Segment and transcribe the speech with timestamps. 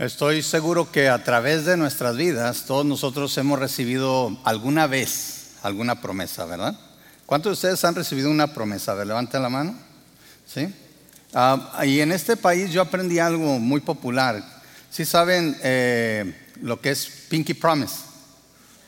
[0.00, 6.00] Estoy seguro que a través de nuestras vidas todos nosotros hemos recibido alguna vez alguna
[6.00, 6.74] promesa, ¿verdad?
[7.26, 8.92] ¿Cuántos de ustedes han recibido una promesa?
[8.92, 9.76] A ver, levanten la mano.
[10.46, 10.74] ¿Sí?
[11.34, 14.42] Ah, y en este país yo aprendí algo muy popular.
[14.90, 17.96] ¿Sí saben eh, lo que es Pinky Promise?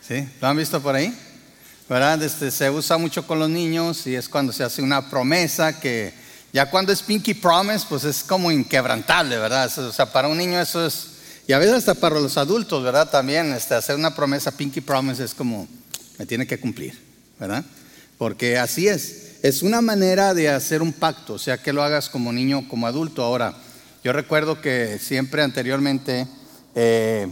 [0.01, 0.27] ¿Sí?
[0.41, 1.15] ¿Lo han visto por ahí?
[1.91, 2.23] ¿Verdad?
[2.23, 6.22] Este, se usa mucho con los niños y es cuando se hace una promesa que
[6.53, 9.71] ya cuando es pinky promise, pues es como inquebrantable, ¿verdad?
[9.79, 11.07] O sea, para un niño eso es,
[11.47, 13.09] y a veces hasta para los adultos, ¿verdad?
[13.11, 15.67] También este, hacer una promesa pinky promise es como,
[16.19, 16.99] me tiene que cumplir,
[17.41, 17.65] ¿verdad?
[18.19, 22.11] Porque así es, es una manera de hacer un pacto, o sea, que lo hagas
[22.11, 23.25] como niño, como adulto.
[23.25, 23.55] Ahora,
[24.05, 26.27] yo recuerdo que siempre anteriormente,
[26.75, 27.29] eh,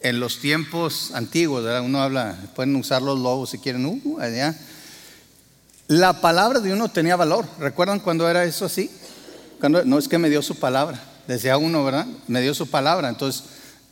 [0.00, 1.82] en los tiempos antiguos, ¿verdad?
[1.82, 4.56] Uno habla, pueden usar los lobos si quieren, uh, allá
[5.88, 7.46] la palabra de uno tenía valor.
[7.58, 8.90] ¿Recuerdan cuando era eso así?
[9.60, 12.06] Cuando, no es que me dio su palabra, decía uno, ¿verdad?
[12.26, 13.08] Me dio su palabra.
[13.08, 13.44] Entonces,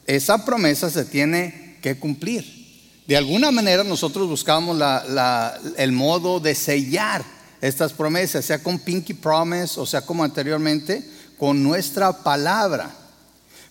[0.06, 2.62] esa promesa se tiene que cumplir.
[3.06, 4.80] De alguna manera nosotros buscamos
[5.76, 7.24] el modo de sellar
[7.60, 12.90] estas promesas, sea con Pinky Promise o sea como anteriormente, con nuestra palabra.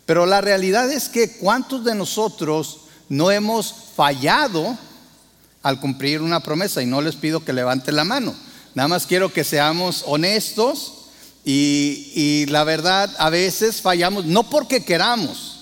[0.05, 4.77] Pero la realidad es que cuántos de nosotros no hemos fallado
[5.63, 8.35] al cumplir una promesa y no les pido que levanten la mano.
[8.73, 10.93] Nada más quiero que seamos honestos
[11.43, 15.57] y, la verdad a veces fallamos, no porque queramos.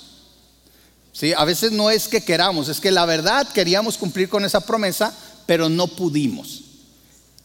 [1.12, 1.34] ¿sí?
[1.34, 5.14] A veces no es que queramos, es que la verdad queríamos cumplir con esa promesa,
[5.46, 6.62] pero no pudimos.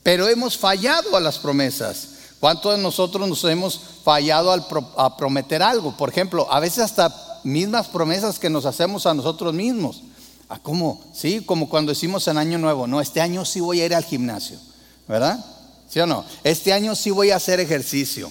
[0.02, 2.08] Pero hemos fallado a las promesas.
[2.40, 4.66] ¿Cuántos de nosotros nos hemos fallado al
[4.98, 5.96] a prometer algo?
[5.96, 10.02] Por ejemplo, a veces hasta mismas promesas que nos hacemos a nosotros mismos.
[10.48, 11.02] ¿A cómo?
[11.14, 14.04] Sí, como cuando decimos en Año Nuevo, no, este año sí voy a ir al
[14.04, 14.58] gimnasio,
[15.08, 15.44] ¿verdad?
[15.88, 16.24] ¿Sí o no?
[16.42, 18.30] Este año sí voy a hacer ejercicio.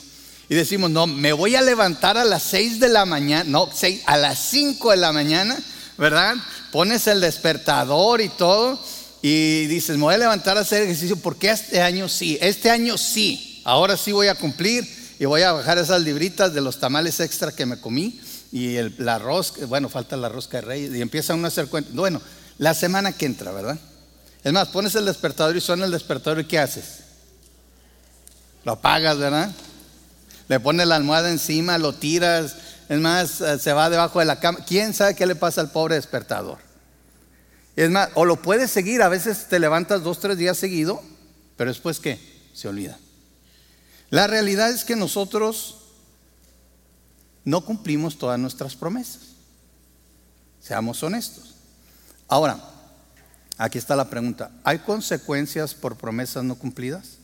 [0.49, 3.69] Y decimos, no, me voy a levantar a las 6 de la mañana, no,
[4.05, 5.57] a las 5 de la mañana,
[5.97, 6.35] ¿verdad?
[6.71, 8.79] Pones el despertador y todo
[9.21, 12.97] y dices, me voy a levantar a hacer ejercicio porque este año sí, este año
[12.97, 14.85] sí, ahora sí voy a cumplir
[15.17, 18.19] y voy a bajar esas libritas de los tamales extra que me comí
[18.53, 21.69] y el, la rosca, bueno, falta la rosca de reyes, y empieza uno a hacer
[21.69, 21.89] cuenta.
[21.91, 22.21] Bueno,
[22.59, 23.79] la semana que entra, ¿verdad?
[24.43, 26.99] Es más, pones el despertador y suena el despertador y ¿qué haces?
[28.63, 29.51] Lo apagas, ¿verdad?
[30.49, 32.55] Le pones la almohada encima, lo tiras,
[32.89, 34.59] es más, eh, se va debajo de la cama.
[34.67, 36.59] ¿Quién sabe qué le pasa al pobre despertador?
[37.75, 41.01] Es más, o lo puedes seguir, a veces te levantas dos, tres días seguido,
[41.57, 42.19] pero después ¿qué?
[42.53, 42.99] Se olvida.
[44.11, 45.77] La realidad es que nosotros
[47.45, 49.33] no cumplimos todas nuestras promesas.
[50.61, 51.55] Seamos honestos.
[52.27, 52.57] Ahora,
[53.57, 54.51] aquí está la pregunta.
[54.63, 57.17] ¿Hay consecuencias por promesas no cumplidas?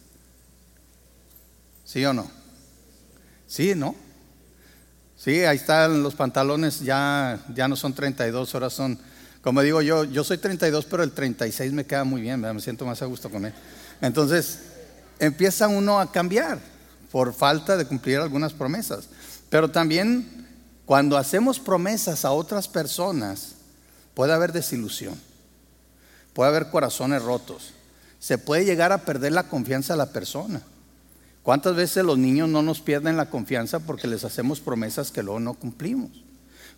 [1.86, 2.30] ¿Sí o no?
[3.48, 3.96] Sí, ¿no?
[5.18, 8.98] Sí, ahí están los pantalones, ya, ya no son 32, ahora son,
[9.42, 12.86] como digo yo, yo soy 32, pero el 36 me queda muy bien, me siento
[12.86, 13.54] más a gusto con él.
[14.00, 14.60] Entonces,
[15.20, 16.60] empieza uno a cambiar
[17.12, 19.10] por falta de cumplir algunas promesas.
[19.50, 20.48] Pero también
[20.86, 23.56] cuando hacemos promesas a otras personas,
[24.14, 25.20] puede haber desilusión,
[26.34, 27.74] puede haber corazones rotos,
[28.20, 30.62] se puede llegar a perder la confianza de la persona.
[31.44, 35.40] ¿Cuántas veces los niños no nos pierden la confianza porque les hacemos promesas que luego
[35.40, 36.12] no cumplimos?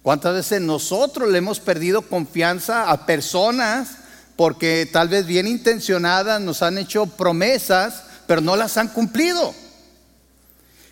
[0.02, 3.98] ¿Cuántas veces nosotros le hemos perdido confianza a personas
[4.36, 9.54] porque tal vez bien intencionadas nos han hecho promesas, pero no las han cumplido?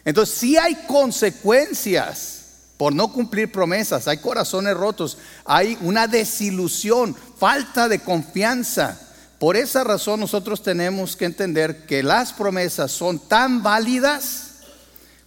[0.05, 2.39] Entonces, si hay consecuencias
[2.77, 8.99] por no cumplir promesas, hay corazones rotos, hay una desilusión, falta de confianza.
[9.37, 14.49] Por esa razón nosotros tenemos que entender que las promesas son tan válidas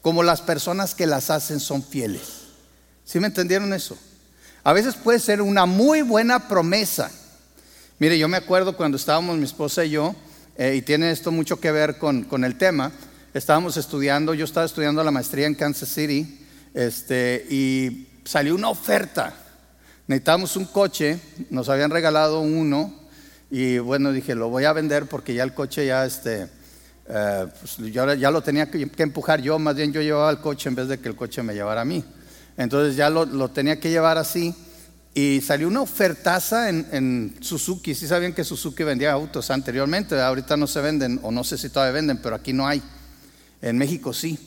[0.03, 2.23] como las personas que las hacen son fieles.
[3.05, 3.97] ¿Sí me entendieron eso?
[4.65, 7.11] A veces puede ser una muy buena promesa.
[7.99, 10.15] Mire, yo me acuerdo cuando estábamos mi esposa y yo,
[10.57, 12.93] eh, y tiene esto mucho que ver con, con el tema,
[13.35, 16.41] estábamos estudiando, yo estaba estudiando la maestría en Kansas City,
[16.75, 19.35] este, y salió una oferta.
[20.07, 21.19] Necesitábamos un coche,
[21.51, 22.95] nos habían regalado uno,
[23.51, 26.49] y bueno, dije, lo voy a vender porque ya el coche ya, este,
[27.09, 30.75] eh, pues ya, lo tenía que, empujar yo, más bien yo llevaba el coche en
[30.75, 32.05] vez de que el coche me llevara a mí.
[32.57, 34.55] Entonces ya lo, lo tenía que llevar así.
[35.15, 37.95] Y salió una ofertaza en, en, Suzuki.
[37.95, 41.69] Sí sabían que Suzuki vendía autos anteriormente, ahorita no se venden, o no sé si
[41.69, 42.83] todavía venden, pero aquí no hay.
[43.63, 44.39] En México sí.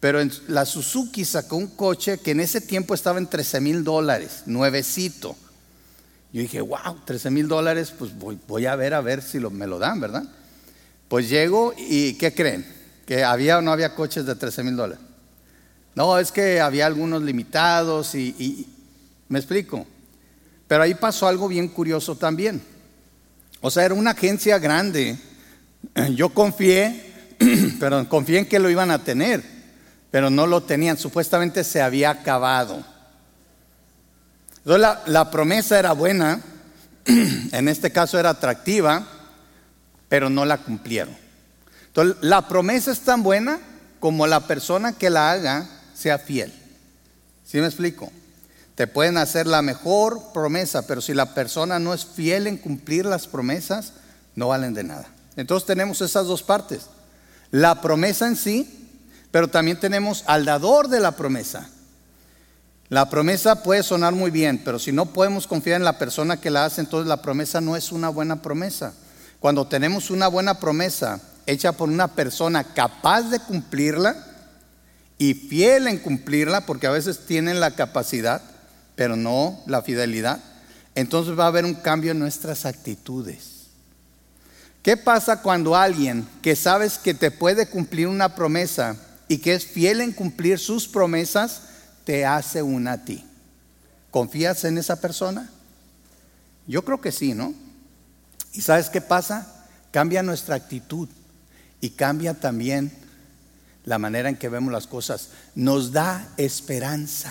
[0.00, 3.84] Pero en, la Suzuki sacó un coche que en ese tiempo estaba en 13 mil
[3.84, 5.36] dólares, nuevecito.
[6.32, 8.12] Yo dije, wow, 13 mil dólares, pues
[8.46, 10.24] voy, a ver a ver si me lo dan, ¿verdad?
[11.08, 12.66] Pues llego y ¿qué creen?
[13.06, 15.02] ¿Que había o no había coches de 13 mil dólares?
[15.94, 18.68] No, es que había algunos limitados y,
[19.28, 19.86] ¿Me explico?
[20.66, 22.62] Pero ahí pasó algo bien curioso también.
[23.60, 25.18] O sea, era una agencia grande.
[26.14, 27.07] Yo confié,
[27.80, 29.42] pero confié en que lo iban a tener,
[30.10, 30.98] pero no lo tenían.
[30.98, 32.84] Supuestamente se había acabado.
[34.58, 36.40] Entonces la, la promesa era buena,
[37.04, 39.06] en este caso era atractiva,
[40.08, 41.16] pero no la cumplieron.
[41.86, 43.60] Entonces la promesa es tan buena
[44.00, 46.52] como la persona que la haga sea fiel.
[47.44, 48.12] ¿Sí me explico?
[48.74, 53.06] Te pueden hacer la mejor promesa, pero si la persona no es fiel en cumplir
[53.06, 53.94] las promesas,
[54.36, 55.08] no valen de nada.
[55.34, 56.82] Entonces tenemos esas dos partes.
[57.50, 58.88] La promesa en sí,
[59.30, 61.68] pero también tenemos al dador de la promesa.
[62.88, 66.50] La promesa puede sonar muy bien, pero si no podemos confiar en la persona que
[66.50, 68.94] la hace, entonces la promesa no es una buena promesa.
[69.40, 74.16] Cuando tenemos una buena promesa hecha por una persona capaz de cumplirla
[75.18, 78.40] y fiel en cumplirla, porque a veces tienen la capacidad,
[78.96, 80.40] pero no la fidelidad,
[80.94, 83.57] entonces va a haber un cambio en nuestras actitudes.
[84.88, 88.96] ¿Qué pasa cuando alguien que sabes que te puede cumplir una promesa
[89.28, 91.60] y que es fiel en cumplir sus promesas,
[92.04, 93.22] te hace una a ti.
[94.10, 95.50] ¿Confías en esa persona?
[96.66, 97.52] Yo creo que sí, ¿no?
[98.54, 99.66] ¿Y sabes qué pasa?
[99.90, 101.06] Cambia nuestra actitud
[101.82, 102.90] y cambia también
[103.84, 105.28] la manera en que vemos las cosas.
[105.54, 107.30] Nos da esperanza.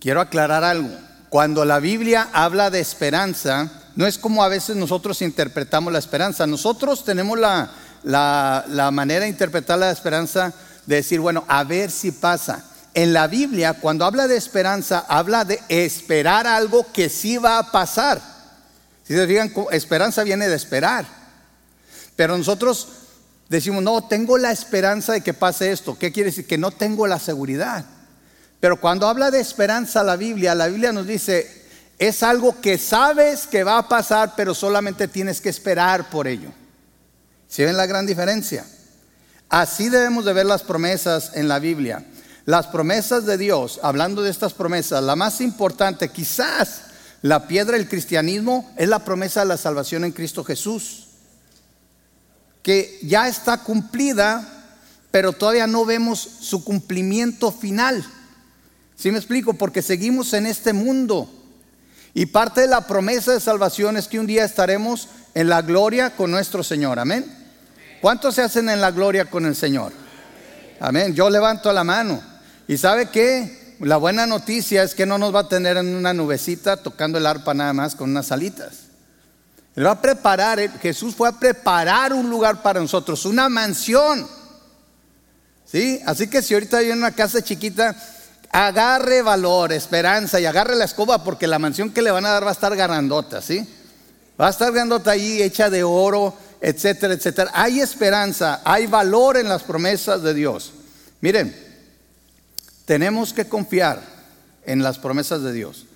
[0.00, 1.13] Quiero aclarar algo.
[1.34, 6.46] Cuando la Biblia habla de esperanza, no es como a veces nosotros interpretamos la esperanza.
[6.46, 7.72] Nosotros tenemos la,
[8.04, 10.54] la, manera de interpretar la esperanza
[10.86, 12.64] de decir, bueno, a ver si pasa
[12.94, 17.72] en la Biblia, cuando habla de esperanza, habla de esperar algo que sí va a
[17.72, 18.22] pasar.
[19.02, 21.04] Si se fijan, esperanza viene de esperar.
[22.14, 22.86] Pero nosotros
[23.48, 25.98] decimos, no, tengo la esperanza de que pase esto.
[25.98, 26.46] ¿Qué quiere decir?
[26.46, 27.86] Que no tengo la seguridad.
[28.64, 31.66] Pero cuando habla de esperanza la Biblia, la Biblia nos dice,
[31.98, 36.48] es algo que sabes que va a pasar, pero solamente tienes que esperar por ello.
[37.46, 38.64] ¿Sí ven la gran diferencia?
[39.50, 42.06] Así debemos de ver las promesas en la Biblia.
[42.46, 46.84] Las promesas de Dios, hablando de estas promesas, la más importante, quizás
[47.20, 51.08] la piedra del cristianismo, es la promesa de la salvación en Cristo Jesús,
[52.62, 54.48] que ya está cumplida,
[55.10, 58.02] pero todavía no vemos su cumplimiento final.
[58.96, 59.54] ¿Sí me explico?
[59.54, 61.30] Porque seguimos en este mundo.
[62.14, 66.10] Y parte de la promesa de salvación es que un día estaremos en la gloria
[66.10, 66.98] con nuestro Señor.
[66.98, 67.24] Amén.
[68.00, 69.92] ¿Cuántos se hacen en la gloria con el Señor?
[70.78, 71.14] Amén.
[71.14, 72.22] Yo levanto la mano.
[72.68, 73.76] ¿Y sabe qué?
[73.80, 77.26] La buena noticia es que no nos va a tener en una nubecita tocando el
[77.26, 78.84] arpa nada más con unas alitas.
[79.74, 84.26] Él va a preparar, eh, Jesús fue a preparar un lugar para nosotros, una mansión.
[85.64, 86.00] ¿Sí?
[86.06, 87.96] Así que si ahorita hay una casa chiquita,
[88.54, 92.44] agarre valor, esperanza y agarre la escoba porque la mansión que le van a dar
[92.44, 93.68] va a estar grandota, ¿sí?
[94.40, 97.50] Va a estar grandota ahí, hecha de oro, etcétera, etcétera.
[97.52, 100.72] Hay esperanza, hay valor en las promesas de Dios.
[101.20, 101.52] Miren,
[102.84, 104.00] tenemos que confiar
[104.64, 105.86] en las promesas de Dios,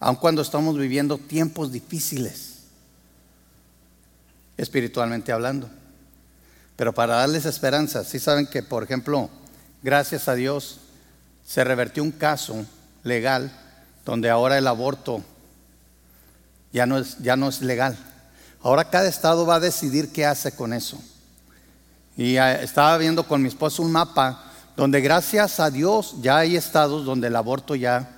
[0.00, 2.54] aun cuando estamos viviendo tiempos difíciles,
[4.56, 5.70] espiritualmente hablando.
[6.74, 9.30] Pero para darles esperanza, si saben que, por ejemplo,
[9.84, 10.80] gracias a Dios,
[11.48, 12.66] se revertió un caso
[13.04, 13.50] legal
[14.04, 15.24] donde ahora el aborto
[16.74, 17.96] ya no es, ya no es legal.
[18.60, 21.02] Ahora cada estado va a decidir qué hace con eso.
[22.18, 24.44] Y ah, estaba viendo con mi esposo un mapa
[24.76, 28.10] donde gracias a Dios ya hay estados donde el aborto ya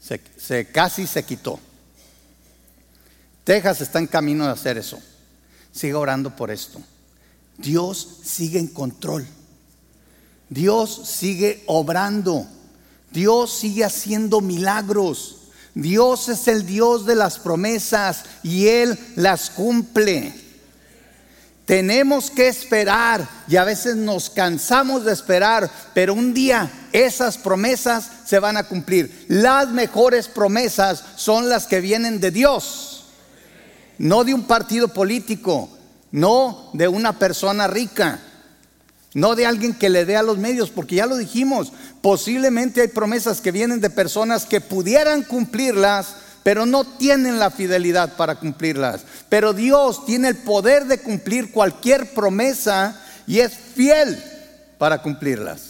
[0.00, 1.60] se, casi se quitó.
[3.44, 4.98] Texas está en camino de hacer eso.
[5.70, 6.80] Siga orando por esto.
[7.58, 9.26] Dios sigue en control.
[10.48, 12.46] Dios sigue obrando.
[13.10, 15.36] Dios sigue haciendo milagros.
[15.74, 20.46] Dios es el Dios de las promesas y Él las cumple.
[21.66, 28.08] Tenemos que esperar y a veces nos cansamos de esperar, pero un día esas promesas
[28.24, 29.26] se van a cumplir.
[29.28, 33.06] Las mejores promesas son las que vienen de Dios,
[33.98, 35.68] no de un partido político,
[36.12, 38.20] no de una persona rica,
[39.16, 42.88] no de alguien que le dé a los medios, porque ya lo dijimos, posiblemente hay
[42.88, 49.06] promesas que vienen de personas que pudieran cumplirlas, pero no tienen la fidelidad para cumplirlas.
[49.30, 54.22] Pero Dios tiene el poder de cumplir cualquier promesa y es fiel
[54.76, 55.62] para cumplirlas.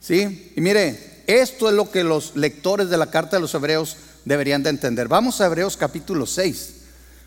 [0.00, 0.54] ¿Sí?
[0.56, 4.62] Y mire, esto es lo que los lectores de la carta de los hebreos deberían
[4.62, 5.08] de entender.
[5.08, 6.70] Vamos a Hebreos capítulo 6,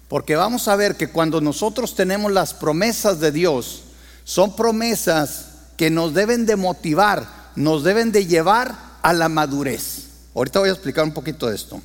[0.07, 3.83] porque vamos a ver que cuando nosotros tenemos las promesas de Dios,
[4.29, 5.45] son promesas
[5.75, 10.03] que nos deben de motivar, nos deben de llevar a la madurez.
[10.35, 11.81] Ahorita voy a explicar un poquito de esto.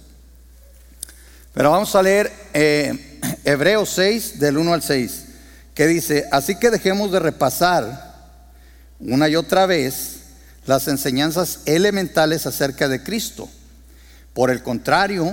[1.54, 5.24] Pero vamos a leer eh, Hebreos 6 del 1 al 6,
[5.74, 8.14] que dice, así que dejemos de repasar
[9.00, 10.16] una y otra vez
[10.66, 13.48] las enseñanzas elementales acerca de Cristo.
[14.34, 15.32] Por el contrario,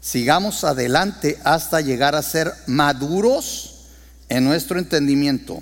[0.00, 3.88] sigamos adelante hasta llegar a ser maduros
[4.30, 5.60] en nuestro entendimiento.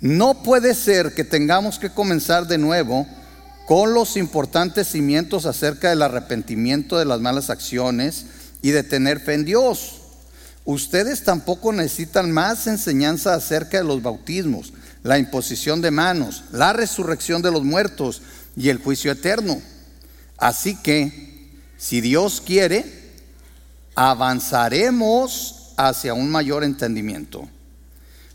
[0.00, 3.06] No puede ser que tengamos que comenzar de nuevo
[3.66, 8.26] con los importantes cimientos acerca del arrepentimiento de las malas acciones
[8.60, 10.00] y de tener fe en Dios.
[10.64, 14.72] Ustedes tampoco necesitan más enseñanza acerca de los bautismos,
[15.02, 18.22] la imposición de manos, la resurrección de los muertos
[18.56, 19.60] y el juicio eterno.
[20.38, 22.84] Así que, si Dios quiere,
[23.94, 27.48] avanzaremos hacia un mayor entendimiento.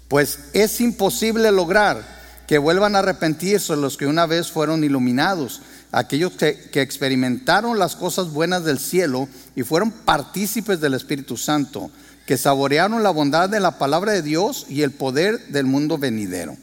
[0.09, 2.03] Pues es imposible lograr
[2.47, 5.61] que vuelvan a arrepentirse los que una vez fueron iluminados,
[5.91, 11.91] aquellos que, experimentaron las cosas buenas del cielo y fueron partícipes del Espíritu Santo,
[12.25, 16.57] que saborearon la bondad de la palabra de Dios y el poder del mundo venidero,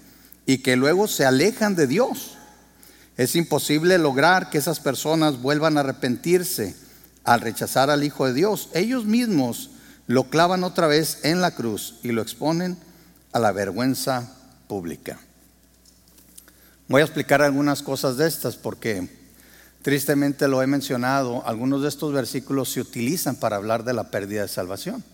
[0.45, 2.33] y que luego se alejan de Dios.
[3.17, 6.75] Es imposible lograr que esas personas vuelvan a arrepentirse
[7.23, 8.71] al rechazar al Hijo de Dios.
[8.75, 9.71] Ellos mismos
[10.09, 12.76] lo clavan otra vez en la cruz y lo exponen
[13.37, 14.33] a la vergüenza
[14.66, 15.19] pública.
[16.88, 19.11] Voy a explicar algunas cosas de estas porque
[19.83, 24.40] tristemente lo he mencionado, algunos de estos versículos se utilizan para hablar de la pérdida
[24.40, 25.05] de salvación.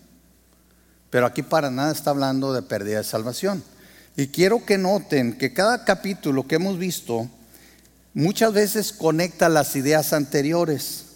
[1.09, 3.61] Pero aquí para nada está hablando de pérdida de salvación.
[4.15, 7.29] Y quiero que noten que cada capítulo que hemos visto
[8.13, 11.07] muchas veces conecta las ideas anteriores.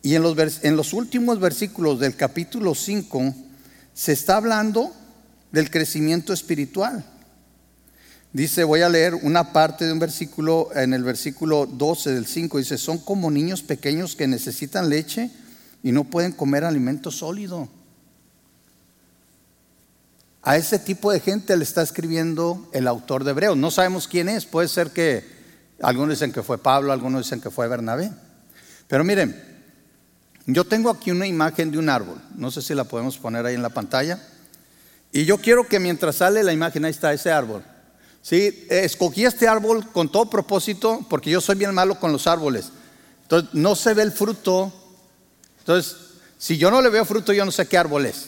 [0.00, 3.34] Y en los, en los últimos versículos del capítulo 5
[3.94, 4.94] se está hablando
[5.54, 7.04] del crecimiento espiritual.
[8.32, 12.58] Dice, voy a leer una parte de un versículo, en el versículo 12 del 5,
[12.58, 15.30] dice, son como niños pequeños que necesitan leche
[15.84, 17.68] y no pueden comer alimento sólido.
[20.42, 23.56] A ese tipo de gente le está escribiendo el autor de Hebreos.
[23.56, 25.24] No sabemos quién es, puede ser que
[25.80, 28.10] algunos dicen que fue Pablo, algunos dicen que fue Bernabé.
[28.88, 29.40] Pero miren,
[30.46, 33.54] yo tengo aquí una imagen de un árbol, no sé si la podemos poner ahí
[33.54, 34.20] en la pantalla.
[35.14, 37.62] Y yo quiero que mientras sale la imagen, ahí está ese árbol.
[38.20, 42.70] Sí, escogí este árbol con todo propósito porque yo soy bien malo con los árboles.
[43.22, 44.72] Entonces, no se ve el fruto.
[45.60, 45.96] Entonces,
[46.36, 48.26] si yo no le veo fruto, yo no sé qué árbol es.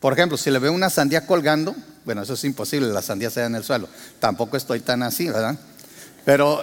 [0.00, 3.42] Por ejemplo, si le veo una sandía colgando, bueno, eso es imposible, la sandía se
[3.42, 3.88] en el suelo.
[4.20, 5.58] Tampoco estoy tan así, ¿verdad?
[6.26, 6.62] Pero,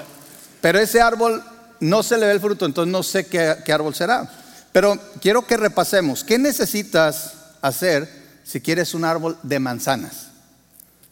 [0.62, 1.43] pero ese árbol
[1.79, 4.31] no se le ve el fruto, entonces no sé qué, qué árbol será.
[4.72, 8.20] Pero quiero que repasemos, ¿qué necesitas hacer
[8.51, 10.27] si quieres un árbol de manzanas?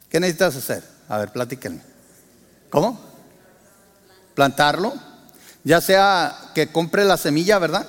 [0.10, 0.84] ¿Qué necesitas hacer?
[1.08, 1.80] A ver, platíquenme.
[2.70, 3.00] ¿Cómo?
[4.36, 4.94] Plantarlo.
[5.64, 7.88] Ya sea que compre la semilla, ¿verdad?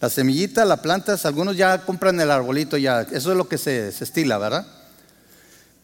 [0.00, 3.02] La semillita, la plantas, algunos ya compran el arbolito ya.
[3.02, 4.66] Eso es lo que se, se estila, ¿verdad?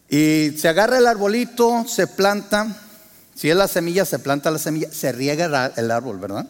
[0.09, 2.75] Y se agarra el arbolito, se planta.
[3.35, 6.47] Si es la semilla, se planta la semilla, se riega el árbol, ¿verdad?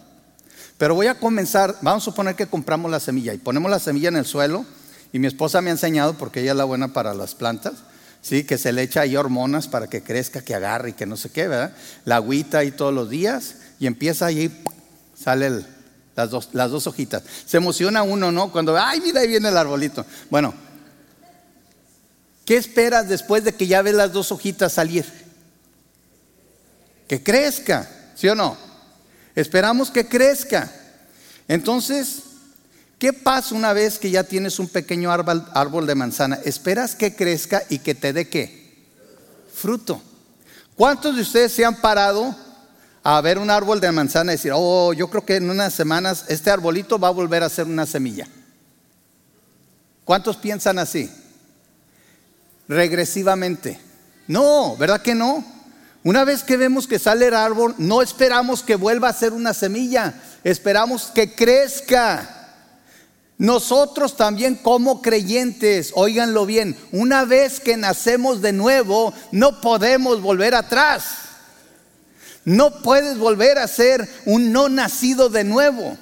[0.77, 4.07] Pero voy a comenzar, vamos a suponer que compramos la semilla y ponemos la semilla
[4.07, 4.65] en el suelo.
[5.13, 7.75] Y mi esposa me ha enseñado, porque ella es la buena para las plantas,
[8.23, 8.43] ¿sí?
[8.43, 11.29] que se le echa ahí hormonas para que crezca, que agarre y que no sé
[11.29, 11.75] qué, ¿verdad?
[12.03, 14.63] La agüita ahí todos los días y empieza ahí,
[15.15, 15.63] sale
[16.15, 17.21] las, dos, las dos hojitas.
[17.45, 18.51] Se emociona uno, ¿no?
[18.51, 20.03] Cuando, ay, mira, ahí viene el arbolito.
[20.31, 20.51] Bueno,
[22.43, 25.05] ¿qué esperas después de que ya ves las dos hojitas salir?
[27.07, 28.57] Que crezca, ¿sí o no?
[29.35, 30.73] Esperamos que crezca.
[31.47, 32.23] Entonces,
[33.03, 36.39] ¿Qué pasa una vez que ya tienes un pequeño árbol, de manzana?
[36.45, 38.87] Esperas que crezca y que te dé qué?
[39.53, 40.01] Fruto.
[40.77, 42.33] ¿Cuántos de ustedes se han parado
[43.03, 46.23] a ver un árbol de manzana y decir, oh, yo creo que en unas semanas
[46.29, 48.25] este arbolito va a volver a ser una semilla?
[50.05, 51.11] ¿Cuántos piensan así?
[52.69, 53.81] Regresivamente.
[54.29, 55.43] No, ¿verdad que no?
[56.05, 59.53] Una vez que vemos que sale el árbol, no esperamos que vuelva a ser una
[59.53, 60.13] semilla,
[60.45, 62.39] esperamos que crezca.
[63.37, 70.55] Nosotros también como creyentes, óiganlo bien, una vez que nacemos de nuevo, no podemos volver
[70.55, 71.03] atrás.
[72.45, 75.97] No puedes volver a ser un no nacido de nuevo.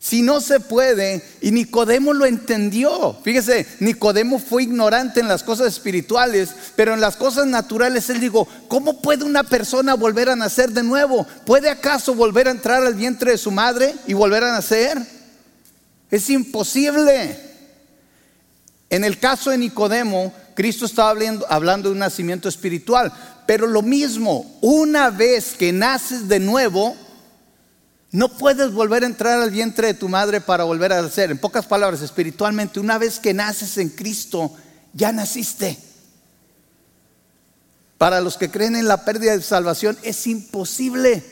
[0.00, 3.16] Si no se puede, y Nicodemo lo entendió.
[3.24, 8.46] Fíjese, Nicodemo fue ignorante en las cosas espirituales, pero en las cosas naturales él dijo,
[8.68, 11.26] ¿cómo puede una persona volver a nacer de nuevo?
[11.44, 15.17] ¿Puede acaso volver a entrar al vientre de su madre y volver a nacer?
[16.10, 17.38] Es imposible.
[18.90, 21.10] En el caso de Nicodemo, Cristo estaba
[21.48, 23.12] hablando, de un nacimiento espiritual,
[23.46, 26.96] pero lo mismo, una vez que naces de nuevo,
[28.10, 31.30] No puedes volver a entrar al vientre de tu madre para volver a ser.
[31.30, 34.50] En pocas palabras, espiritualmente, una vez que naces en Cristo,
[34.94, 35.78] ya naciste.
[37.98, 41.22] Para los que creen en la pérdida de salvación, es imposible.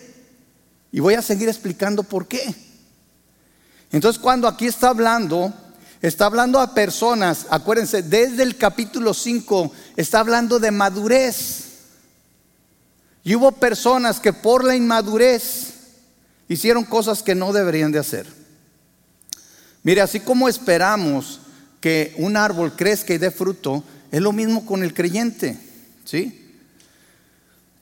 [0.93, 2.55] Y voy a seguir explicando por qué.
[3.97, 5.55] Entonces, cuando aquí está hablando,
[6.03, 11.65] está hablando a personas, acuérdense, desde el capítulo 5 está hablando de madurez.
[13.25, 15.73] Y hubo personas que por la inmadurez
[16.47, 18.27] hicieron cosas que no deberían de hacer.
[19.83, 21.41] Mire, así como esperamos
[21.81, 25.59] que un árbol crezca y dé fruto, es lo mismo con el creyente,
[26.05, 26.53] ¿sí?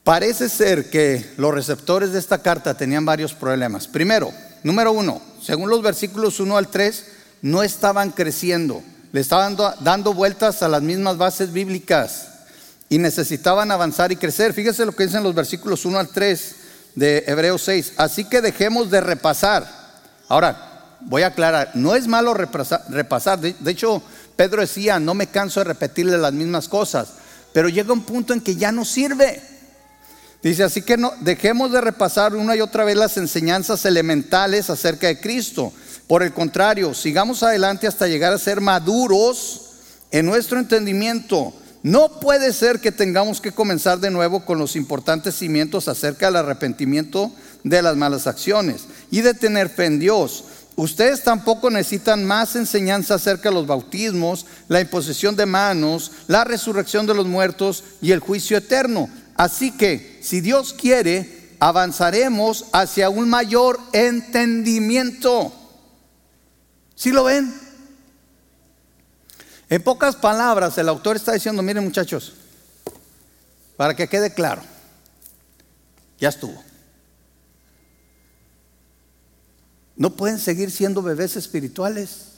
[0.05, 3.89] Parece ser que los receptores de esta carta tenían varios problemas.
[3.89, 4.33] Primero,
[4.65, 7.05] número uno, según los versículos 1 al 3,
[7.43, 12.29] no estaban creciendo, le estaban dando vueltas a las mismas bases bíblicas
[12.89, 14.53] y necesitaban avanzar y crecer.
[14.53, 16.57] Fíjese lo que dicen los versículos 1 al 3
[16.95, 17.93] de Hebreos 6.
[17.97, 19.69] Así que dejemos de repasar.
[20.29, 23.39] Ahora, voy a aclarar, no es malo repasar.
[23.41, 24.03] De, hecho,
[24.37, 27.09] Pedro decía, no me canso de repetirle las mismas cosas,
[27.53, 29.43] pero llega un punto en que ya no sirve.
[30.45, 35.09] Dice, así que no, dejemos de repasar una y otra vez las enseñanzas elementales acerca
[35.09, 35.73] de Cristo.
[36.07, 39.71] Por el contrario, sigamos adelante hasta llegar a ser maduros
[40.13, 41.53] en nuestro entendimiento
[41.85, 46.37] no puede ser que tengamos que comenzar de nuevo con los importantes cimientos acerca del
[46.37, 47.31] arrepentimiento
[47.63, 50.45] de las malas acciones y de tener fe en Dios.
[50.77, 57.07] Ustedes tampoco necesitan más enseñanza acerca de los bautismos, la imposición de manos, la resurrección
[57.07, 59.11] de los muertos y el juicio eterno.
[59.37, 65.53] Así que, si Dios quiere, avanzaremos hacia un mayor entendimiento.
[66.95, 67.53] ¿Sí lo ven?
[69.69, 72.35] En pocas palabras, el autor está diciendo, miren muchachos,
[73.77, 74.63] para que quede claro,
[76.19, 76.63] ya estuvo.
[79.97, 82.33] No pueden seguir siendo bebés espirituales.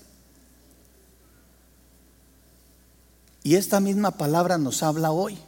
[3.43, 5.39] Y esta misma palabra nos habla hoy.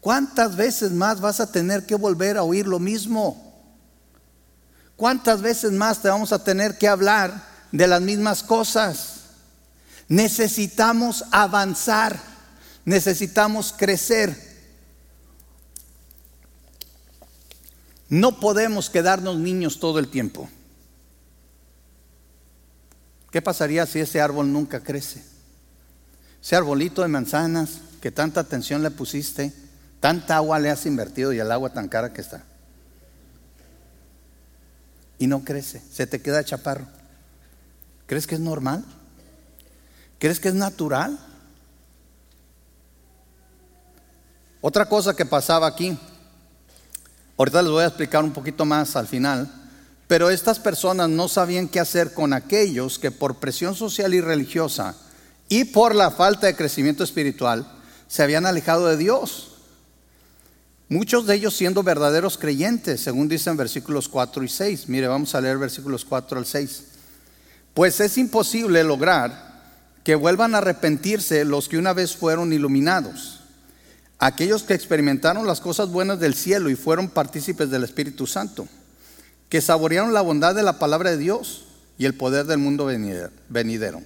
[0.00, 3.44] ¿Cuántas veces más vas a tener que volver a oír lo mismo?
[4.96, 9.20] ¿Cuántas veces más te vamos a tener que hablar de las mismas cosas?
[10.08, 12.18] Necesitamos avanzar,
[12.84, 14.48] necesitamos crecer.
[18.08, 20.48] No podemos quedarnos niños todo el tiempo.
[23.30, 25.22] ¿Qué pasaría si ese árbol nunca crece?
[26.42, 29.52] Ese arbolito de manzanas que tanta atención le pusiste,
[30.00, 32.42] tanta agua le has invertido y el agua tan cara que está.
[35.18, 36.86] Y no crece, se te queda chaparro.
[38.06, 38.84] ¿Crees que es normal?
[40.18, 41.18] ¿Crees que es natural?
[44.60, 45.96] Otra cosa que pasaba aquí,
[47.36, 49.52] ahorita les voy a explicar un poquito más al final,
[50.08, 54.96] pero estas personas no sabían qué hacer con aquellos que por presión social y religiosa
[55.48, 57.70] y por la falta de crecimiento espiritual
[58.08, 59.57] se habían alejado de Dios.
[60.90, 64.88] Muchos de ellos siendo verdaderos creyentes, según dicen versículos 4 y 6.
[64.88, 66.84] Mire, vamos a leer versículos 4 al 6.
[67.74, 69.48] Pues es imposible lograr
[70.02, 73.40] que vuelvan a arrepentirse los que una vez fueron iluminados,
[74.18, 78.66] aquellos que experimentaron las cosas buenas del cielo y fueron partícipes del Espíritu Santo,
[79.50, 81.64] que saborearon la bondad de la palabra de Dios
[81.98, 84.02] y el poder del mundo venidero,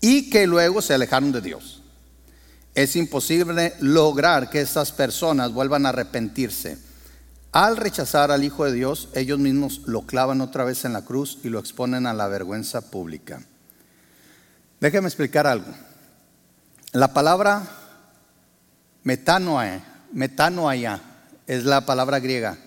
[0.00, 1.75] y que luego se alejaron de Dios.
[2.76, 6.76] Es imposible lograr que estas personas vuelvan a arrepentirse.
[7.50, 11.38] Al rechazar al Hijo de Dios, ellos mismos lo clavan otra vez en la cruz
[11.42, 13.40] y lo exponen a la vergüenza pública.
[14.78, 15.72] Déjeme explicar algo.
[16.92, 17.66] La palabra
[19.04, 21.00] metanoia, metanoia
[21.46, 22.58] es la palabra griega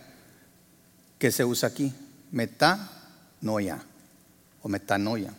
[1.19, 1.93] que se usa aquí.
[2.31, 3.77] Metanoia
[4.63, 5.31] o metanoia.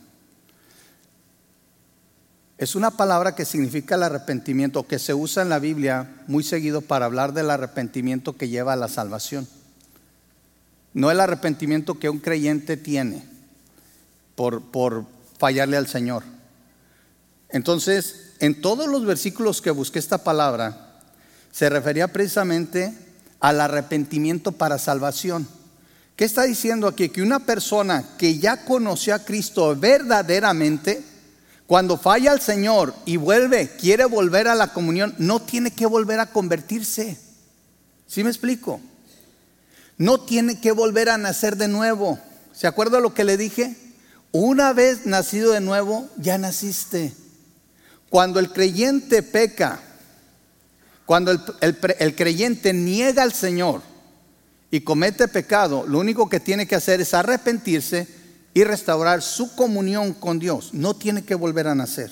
[2.61, 6.83] Es una palabra que significa el arrepentimiento, que se usa en la Biblia muy seguido
[6.83, 9.49] para hablar del arrepentimiento que lleva a la salvación.
[10.93, 13.25] No el arrepentimiento que un creyente tiene
[14.35, 15.07] por, por
[15.39, 16.23] fallarle al Señor.
[17.49, 21.01] Entonces, en todos los versículos que busqué esta palabra,
[21.51, 22.95] se refería precisamente
[23.41, 25.49] al arrepentimiento para salvación.
[26.15, 27.09] ¿Qué está diciendo aquí?
[27.09, 31.03] Que una persona que ya conoció a Cristo verdaderamente,
[31.71, 36.19] cuando falla al Señor y vuelve, quiere volver a la comunión, no tiene que volver
[36.19, 37.17] a convertirse.
[38.09, 38.81] ¿Sí me explico?
[39.97, 42.19] No tiene que volver a nacer de nuevo.
[42.53, 43.77] ¿Se acuerda lo que le dije?
[44.33, 47.15] Una vez nacido de nuevo, ya naciste.
[48.09, 49.81] Cuando el creyente peca,
[51.07, 51.31] cuando
[51.61, 53.81] el, creyente niega al Señor,
[54.73, 58.09] y comete pecado, lo único que tiene que hacer es arrepentirse
[58.55, 60.71] y restaurar su comunión con Dios.
[60.73, 62.11] No tiene que volver a nacer.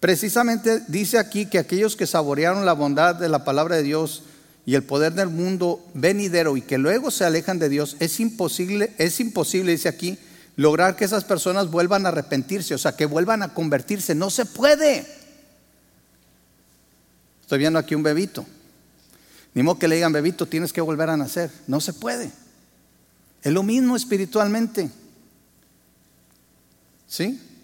[0.00, 4.22] Precisamente dice aquí que aquellos que saborearon la bondad de la palabra de Dios
[4.66, 8.92] y el poder del mundo venidero y que luego se alejan de Dios, es imposible,
[8.98, 10.18] es imposible, dice aquí,
[10.56, 14.14] lograr que esas personas vuelvan a arrepentirse, o sea, que vuelvan a convertirse.
[14.14, 15.06] No se puede.
[17.40, 18.46] Estoy viendo aquí un bebito.
[19.54, 21.50] Ni modo que le digan, bebito, tienes que volver a nacer.
[21.66, 22.30] No se puede.
[23.42, 24.90] Es lo mismo espiritualmente.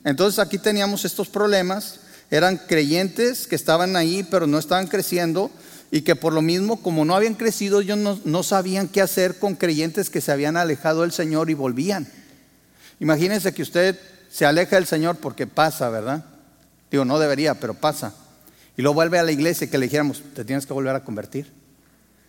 [0.04, 2.00] Entonces aquí teníamos estos problemas.
[2.30, 5.50] Eran creyentes que estaban ahí, pero no estaban creciendo.
[5.90, 9.56] Y que por lo mismo, como no habían crecido, ellos no, sabían qué hacer con
[9.56, 12.06] creyentes que se habían alejado del Señor y volvían.
[13.00, 13.98] Imagínense que usted
[14.30, 16.24] se aleja del Señor porque pasa, ¿verdad?
[16.90, 18.14] Digo, no debería, pero pasa.
[18.76, 21.52] Y luego vuelve a la iglesia que le dijéramos, te tienes que volver a convertir.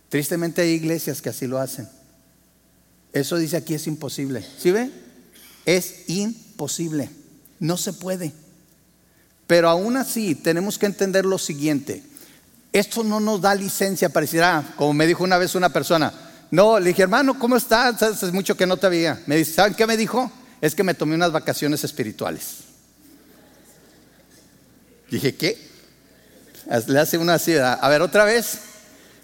[0.08, 1.88] Tristemente hay iglesias que así lo hacen.
[3.12, 4.44] Eso dice aquí es imposible.
[4.58, 4.90] ¿Sí ve?
[5.64, 7.10] Es imposible.
[7.60, 8.32] No se puede.
[9.46, 12.02] Pero aún así tenemos que entender lo siguiente.
[12.72, 16.12] Esto no nos da licencia para decir, ah, como me dijo una vez una persona,
[16.50, 18.02] no, le dije, hermano, ¿cómo estás?
[18.02, 19.22] Hace mucho que no te veía.
[19.26, 20.30] Me dice, ¿saben qué me dijo?
[20.60, 22.58] Es que me tomé unas vacaciones espirituales.
[25.10, 25.58] Dije, ¿qué?
[26.86, 28.58] Le hace una así, a ver, otra vez,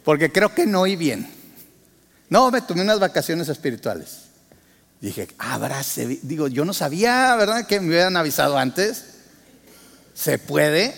[0.05, 1.29] porque creo que no oí bien.
[2.29, 4.28] No, me tomé unas vacaciones espirituales.
[5.01, 7.67] Dije, abrace, digo, yo no sabía, ¿verdad?
[7.67, 9.05] Que me hubieran avisado antes.
[10.15, 10.95] ¿Se puede?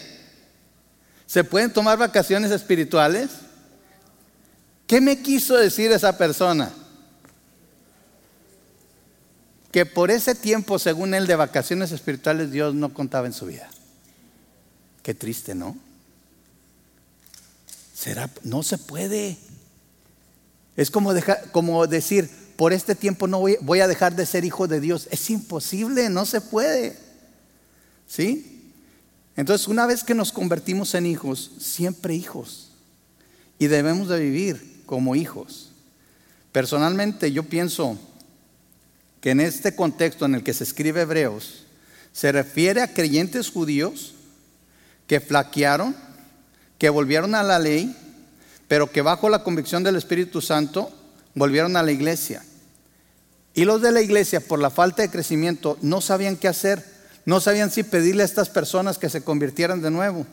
[1.27, 3.31] ¿Se pueden tomar vacaciones espirituales?
[4.87, 6.73] ¿Qué me quiso decir esa persona?
[9.71, 13.69] Que por ese tiempo, según él, de vacaciones espirituales, Dios no contaba en su vida.
[15.03, 15.77] Qué triste, ¿no?
[17.95, 19.37] Será, no se puede.
[20.77, 21.13] Es como,
[21.53, 25.09] como decir, por este tiempo no voy, voy, a dejar de ser hijo de Dios.
[25.11, 26.95] Es imposible, no se puede.
[28.07, 28.75] ¿Sí?
[29.35, 32.73] Entonces, una vez que nos convertimos en hijos, siempre hijos.
[33.59, 35.71] Y debemos de vivir como hijos.
[36.53, 37.99] Personalmente, yo pienso
[39.23, 41.65] que en este contexto en el que se escribe Hebreos,
[42.13, 44.13] se refiere a creyentes judíos
[45.07, 45.97] que flaquearon,
[46.77, 47.97] que volvieron a la ley,
[48.69, 50.93] pero que bajo la convicción del Espíritu Santo
[51.35, 52.45] volvieron a la iglesia.
[53.55, 56.85] Y los de la iglesia, por la falta de crecimiento, no sabían qué hacer,
[57.25, 60.27] no sabían si pedirle a estas personas que se convirtieran de nuevo.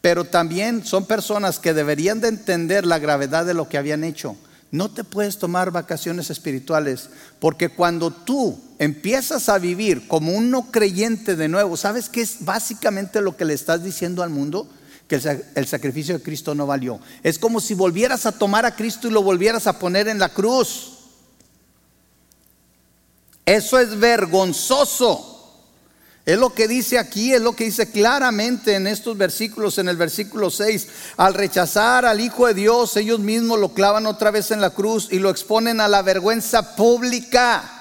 [0.00, 4.36] Pero también son personas que deberían de entender la gravedad de lo que habían hecho.
[4.70, 10.70] No te puedes tomar vacaciones espirituales, porque cuando tú empiezas a vivir como un no
[10.70, 14.68] creyente de nuevo, ¿sabes qué es básicamente lo que le estás diciendo al mundo?
[15.10, 15.16] que
[15.56, 17.00] el, sacrificio de Cristo no valió.
[17.24, 20.28] Es como si volvieras a tomar a Cristo y lo volvieras a poner en la
[20.28, 20.99] cruz.
[23.50, 25.26] Eso es vergonzoso.
[26.24, 29.96] Es lo que dice aquí, es lo que dice claramente en estos versículos, en el
[29.96, 30.86] versículo 6.
[31.16, 35.08] Al rechazar al Hijo de Dios, ellos mismos lo clavan otra vez en la cruz
[35.10, 37.79] y lo exponen a la vergüenza pública.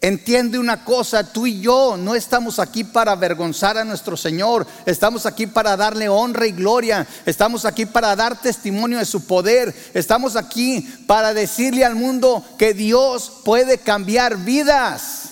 [0.00, 5.26] Entiende una cosa, tú y yo no estamos aquí para avergonzar a nuestro Señor, estamos
[5.26, 10.36] aquí para darle honra y gloria, estamos aquí para dar testimonio de su poder, estamos
[10.36, 15.30] aquí para decirle al mundo que Dios puede cambiar vidas,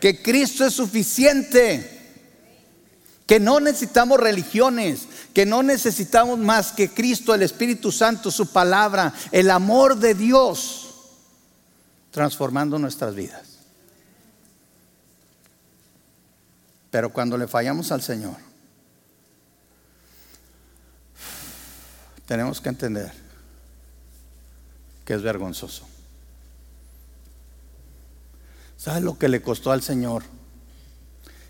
[0.00, 1.98] que Cristo es suficiente,
[3.26, 5.00] que no necesitamos religiones,
[5.34, 10.90] que no necesitamos más que Cristo, el Espíritu Santo, su palabra, el amor de Dios,
[12.12, 13.49] transformando nuestras vidas.
[16.90, 18.36] Pero cuando le fallamos al Señor,
[22.26, 23.12] tenemos que entender
[25.04, 25.86] que es vergonzoso.
[28.76, 30.24] ¿Sabes lo que le costó al Señor?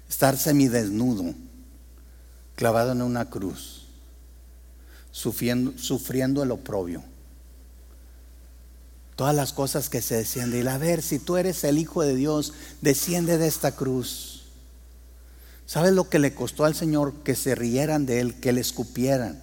[0.09, 1.35] Estar semidesnudo,
[2.57, 3.87] clavado en una cruz,
[5.13, 7.05] sufriendo, sufriendo el oprobio.
[9.17, 10.69] Todas las cosas que se decían de él.
[10.69, 14.30] A ver, si tú eres el Hijo de Dios, desciende de esta cruz.
[15.71, 19.41] ¿Sabes lo que le costó al Señor que se rieran de él, que le escupieran,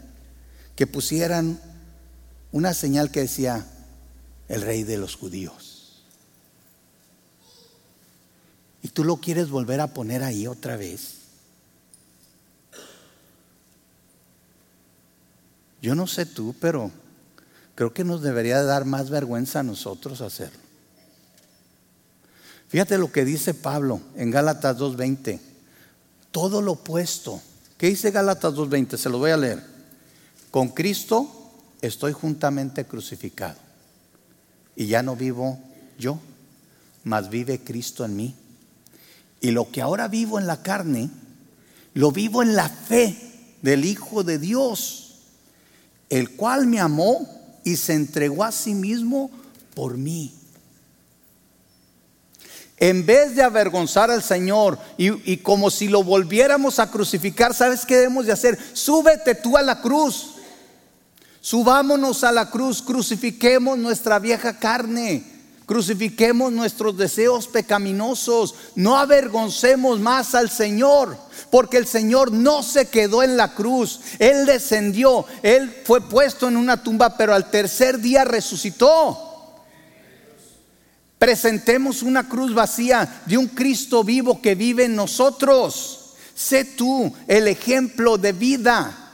[0.75, 1.57] que pusieran
[2.51, 3.65] una señal que decía
[4.49, 6.03] el rey de los judíos?
[8.83, 11.13] Y tú lo quieres volver a poner ahí otra vez.
[15.81, 16.91] Yo no sé tú, pero
[17.73, 20.59] creo que nos debería dar más vergüenza a nosotros hacerlo.
[22.67, 25.46] Fíjate lo que dice Pablo en Gálatas 2.20
[26.31, 27.41] todo lo opuesto.
[27.77, 28.97] ¿Qué dice Gálatas 2.20?
[28.97, 29.63] Se lo voy a leer.
[30.51, 31.29] Con Cristo
[31.81, 33.57] estoy juntamente crucificado.
[34.75, 35.59] Y ya no vivo
[35.97, 36.19] yo,
[37.03, 38.35] mas vive Cristo en mí.
[39.41, 41.09] Y lo que ahora vivo en la carne,
[41.93, 43.15] lo vivo en la fe
[43.61, 45.15] del Hijo de Dios,
[46.09, 47.27] el cual me amó
[47.63, 49.29] y se entregó a sí mismo
[49.73, 50.36] por mí.
[52.79, 57.95] En vez de avergonzar al Señor y, como si lo volviéramos a crucificar, ¿sabes qué
[57.95, 58.57] debemos de hacer?
[58.73, 60.35] Súbete tú a la cruz.
[61.41, 65.23] Subámonos a la cruz, crucifiquemos nuestra vieja carne,
[65.65, 71.17] crucifiquemos nuestros deseos pecaminosos, no avergoncemos más al Señor,
[71.49, 76.57] porque el Señor no se quedó en la cruz, Él descendió, Él fue puesto en
[76.57, 79.26] una tumba, pero al tercer día resucitó.
[81.19, 86.13] Presentemos una cruz vacía de un Cristo vivo que vive en nosotros.
[86.35, 89.07] Sé tú el ejemplo de vida.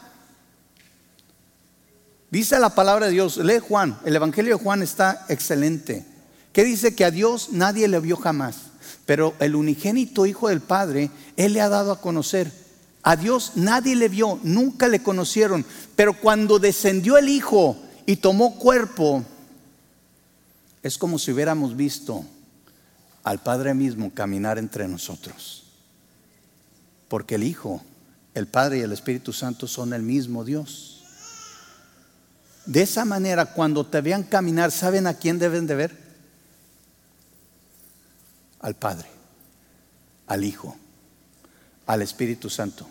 [2.30, 6.06] Dice la palabra de Dios, lee Juan, el Evangelio de Juan está excelente.
[6.52, 8.56] Que dice que a Dios nadie le vio jamás,
[9.06, 12.52] pero el unigénito Hijo del Padre, Él le ha dado a conocer.
[13.02, 18.56] A Dios nadie le vio, nunca le conocieron, pero cuando descendió el Hijo y tomó
[18.58, 19.24] cuerpo,
[20.84, 22.26] es como si hubiéramos visto
[23.24, 25.64] al Padre mismo caminar entre nosotros.
[27.08, 27.82] Porque el Hijo,
[28.34, 31.06] el Padre y el Espíritu Santo son el mismo Dios.
[32.66, 35.98] De esa manera, cuando te vean caminar, ¿saben a quién deben de ver?
[38.60, 39.08] Al Padre,
[40.28, 40.76] al Hijo,
[41.86, 42.88] al Espíritu Santo.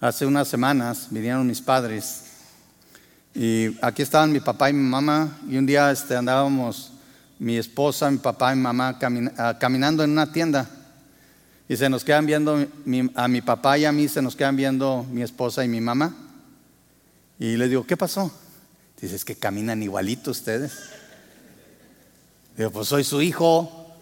[0.00, 2.22] Hace unas semanas vinieron mis padres
[3.40, 6.90] y aquí estaban mi papá y mi mamá y un día este, andábamos
[7.38, 8.98] mi esposa, mi papá y mi mamá
[9.36, 10.68] ah, caminando en una tienda
[11.68, 12.66] y se nos quedan viendo
[13.14, 16.16] a mi papá y a mí se nos quedan viendo mi esposa y mi mamá.
[17.38, 18.32] Y le digo, ¿qué pasó?
[19.00, 20.72] Dice, es que caminan igualito ustedes.
[22.56, 23.94] Digo, pues soy su hijo.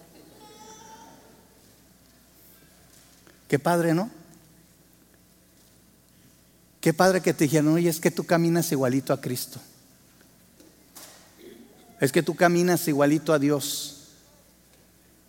[3.47, 4.09] Qué padre, ¿no?
[6.87, 9.59] Qué padre que te dijeron, oye, es que tú caminas igualito a Cristo.
[11.99, 14.05] Es que tú caminas igualito a Dios.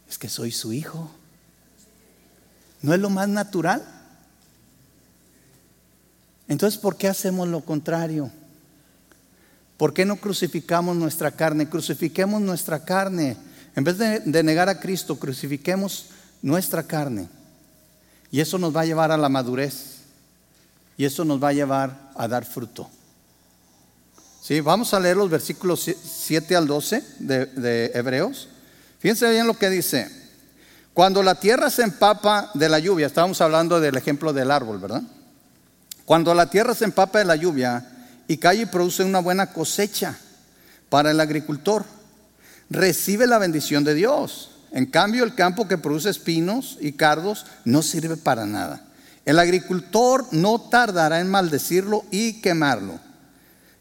[0.09, 1.11] Es que soy su hijo.
[2.81, 3.85] ¿No es lo más natural?
[6.47, 8.31] Entonces, ¿por qué hacemos lo contrario?
[9.79, 11.68] ¿Por qué no crucificamos nuestra carne?
[11.68, 13.37] Crucifiquemos nuestra carne.
[13.75, 16.07] En vez de, negar a Cristo, crucifiquemos
[16.40, 17.29] nuestra carne.
[18.31, 19.98] Y eso nos va a llevar a la madurez.
[20.99, 22.91] Y eso nos va a llevar a dar fruto.
[24.43, 24.61] ¿Sí?
[24.61, 28.49] Vamos a leer los versículos 7 al 12 de, de Hebreos.
[28.99, 30.11] Fíjense bien lo que dice.
[30.93, 35.03] Cuando la tierra se empapa de la lluvia, estábamos hablando del ejemplo del árbol, ¿verdad?
[36.05, 37.87] Cuando la tierra se empapa de la lluvia
[38.27, 40.19] y cae y produce una buena cosecha
[40.89, 41.85] para el agricultor,
[42.71, 44.51] recibe la bendición de Dios.
[44.73, 48.88] En cambio, el campo que produce espinos y cardos no sirve para nada.
[49.29, 52.99] El agricultor no tardará en maldecirlo y quemarlo.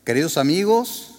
[0.04, 1.14] Queridos amigos,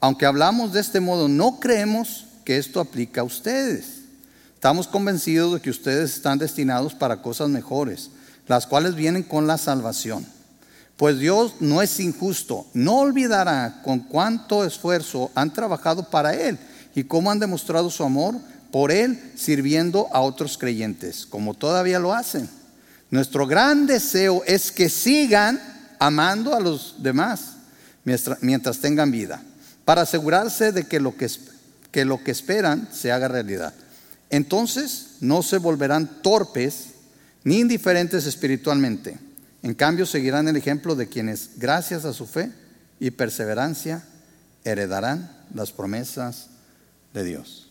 [0.00, 4.04] aunque hablamos de este modo, no creemos que esto aplica a ustedes.
[4.54, 8.08] Estamos convencidos de que ustedes están destinados para cosas mejores,
[8.46, 10.26] las cuales vienen con la salvación.
[10.96, 16.58] Pues Dios no es injusto, no olvidará con cuánto esfuerzo han trabajado para Él
[16.94, 18.36] y cómo han demostrado su amor
[18.72, 22.55] por Él sirviendo a otros creyentes, como todavía lo hacen.
[23.10, 25.60] Nuestro gran deseo es que sigan
[25.98, 27.56] amando a los demás
[28.40, 29.42] mientras, tengan vida,
[29.84, 31.30] para asegurarse de que lo que,
[31.90, 33.74] que lo que esperan se haga realidad.
[34.30, 36.88] Entonces no se volverán torpes
[37.44, 39.18] ni indiferentes espiritualmente
[39.66, 42.52] en cambio, seguirán el ejemplo de quienes, gracias a su fe
[43.00, 44.04] y perseverancia,
[44.62, 46.50] heredarán las promesas
[47.12, 47.68] de Dios.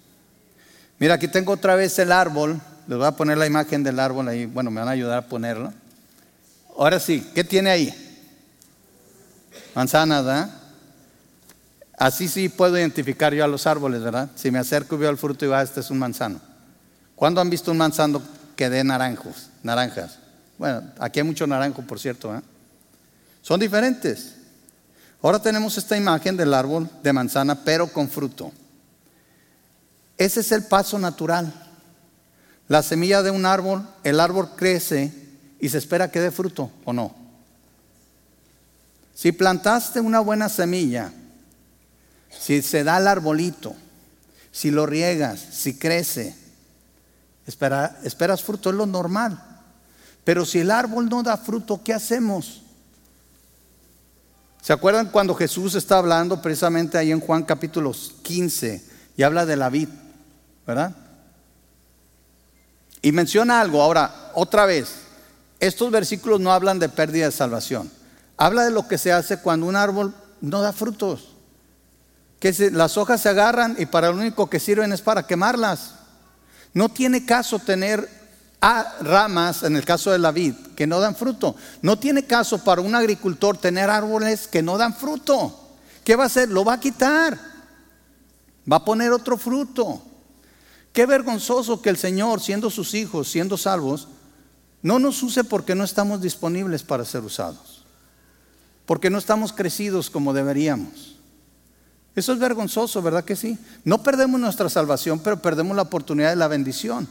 [0.99, 2.59] Mira, aquí tengo otra vez el árbol.
[2.87, 4.45] Les voy a poner la imagen del árbol ahí.
[4.45, 5.73] Bueno, me van a ayudar a ponerlo.
[6.77, 7.93] Ahora sí, ¿qué tiene ahí?
[9.73, 10.49] Manzanas, ¿verdad?
[11.97, 14.29] Así sí puedo identificar yo a los árboles, ¿verdad?
[14.35, 16.41] Si me acerco y veo el fruto y va, este es un manzano.
[17.15, 18.21] ¿Cuándo han visto un manzano
[18.55, 20.19] que dé naranjos, naranjas?
[20.57, 22.35] Bueno, aquí hay mucho naranjo, por cierto.
[22.35, 22.41] ¿eh?
[23.41, 24.35] Son diferentes.
[25.21, 28.51] Ahora tenemos esta imagen del árbol de manzana, pero con fruto.
[30.17, 31.64] Ese es el paso natural.
[32.67, 35.13] La semilla de un árbol, el árbol crece
[35.59, 37.13] y se espera que dé fruto o no.
[39.13, 41.13] Si plantaste una buena semilla,
[42.37, 43.75] si se da el arbolito,
[44.51, 46.35] si lo riegas, si crece,
[47.45, 49.41] esperas fruto, es lo normal.
[50.23, 52.63] Pero si el árbol no da fruto, ¿qué hacemos?
[54.61, 57.91] ¿Se acuerdan cuando Jesús está hablando precisamente ahí en Juan capítulo
[58.23, 58.83] 15
[59.15, 59.89] y habla de la vid,
[60.65, 60.95] ¿verdad?
[63.05, 64.87] Y menciona algo, ahora, otra vez,
[65.59, 67.91] estos versículos no hablan de pérdida de salvación.
[68.35, 71.35] Habla de lo que se hace cuando un árbol no da frutos.
[72.39, 75.93] Que las hojas se agarran y para lo único que sirven es para quemarlas.
[76.73, 78.09] No tiene caso tener
[79.01, 81.55] ramas, en el caso de la vid, que no dan fruto.
[81.83, 85.75] No tiene caso para un agricultor tener árboles que no dan fruto.
[86.03, 86.49] ¿Qué va a hacer?
[86.49, 87.37] Lo va a quitar.
[88.67, 90.01] Va a poner otro fruto.
[90.95, 94.07] Qué vergonzoso que el Señor, siendo sus hijos, siendo salvos,
[94.81, 97.83] no nos use porque no estamos disponibles para ser usados.
[98.85, 101.17] Porque no estamos crecidos como deberíamos.
[102.15, 103.57] Eso es vergonzoso, ¿verdad que sí?
[103.83, 107.09] No perdemos nuestra salvación, pero perdemos la oportunidad de la bendición.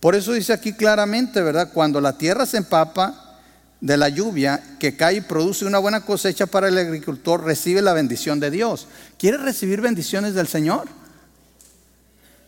[0.00, 1.70] Por eso dice aquí claramente, ¿verdad?
[1.72, 3.38] Cuando la tierra se empapa
[3.80, 7.92] de la lluvia que cae y produce una buena cosecha para el agricultor, recibe la
[7.92, 8.88] bendición de Dios.
[9.18, 11.03] ¿Quieres recibir bendiciones del Señor?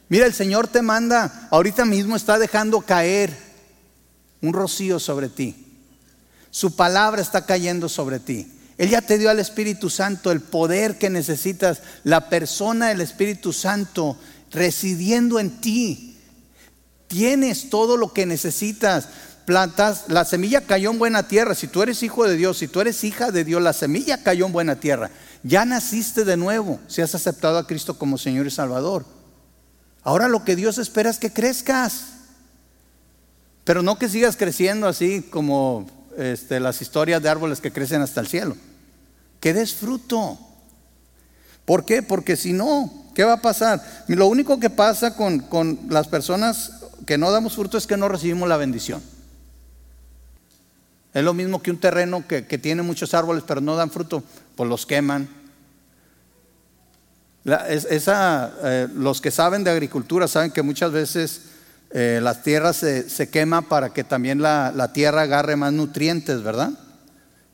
[0.08, 3.36] Mira, el Señor te manda, ahorita mismo está dejando caer
[4.40, 5.56] un rocío sobre ti.
[6.50, 8.52] Su palabra está cayendo sobre ti.
[8.78, 13.52] Él ya te dio al Espíritu Santo el poder que necesitas, la persona del Espíritu
[13.52, 14.16] Santo
[14.52, 16.18] residiendo en ti.
[17.08, 19.08] Tienes todo lo que necesitas.
[19.44, 21.54] Plantas, la semilla cayó en buena tierra.
[21.54, 24.46] Si tú eres hijo de Dios, si tú eres hija de Dios, la semilla cayó
[24.46, 25.10] en buena tierra.
[25.42, 29.15] Ya naciste de nuevo si has aceptado a Cristo como Señor y Salvador.
[30.06, 32.12] Ahora lo que Dios espera es que crezcas.
[33.64, 38.20] Pero no que sigas creciendo así como este, las historias de árboles que crecen hasta
[38.20, 38.56] el cielo.
[39.40, 40.38] Que des fruto.
[41.64, 42.04] ¿Por qué?
[42.04, 43.82] Porque si no, ¿qué va a pasar?
[44.06, 46.70] Lo único que pasa con, con las personas
[47.04, 49.02] que no damos fruto es que no recibimos la bendición.
[51.14, 54.22] Es lo mismo que un terreno que, tiene muchos árboles pero no dan fruto,
[54.54, 55.28] pues los queman.
[57.46, 61.42] Eh, los que saben de agricultura saben que muchas veces
[61.90, 66.70] eh, las tierras se, se queman para que también la, tierra agarre más nutrientes, ¿verdad?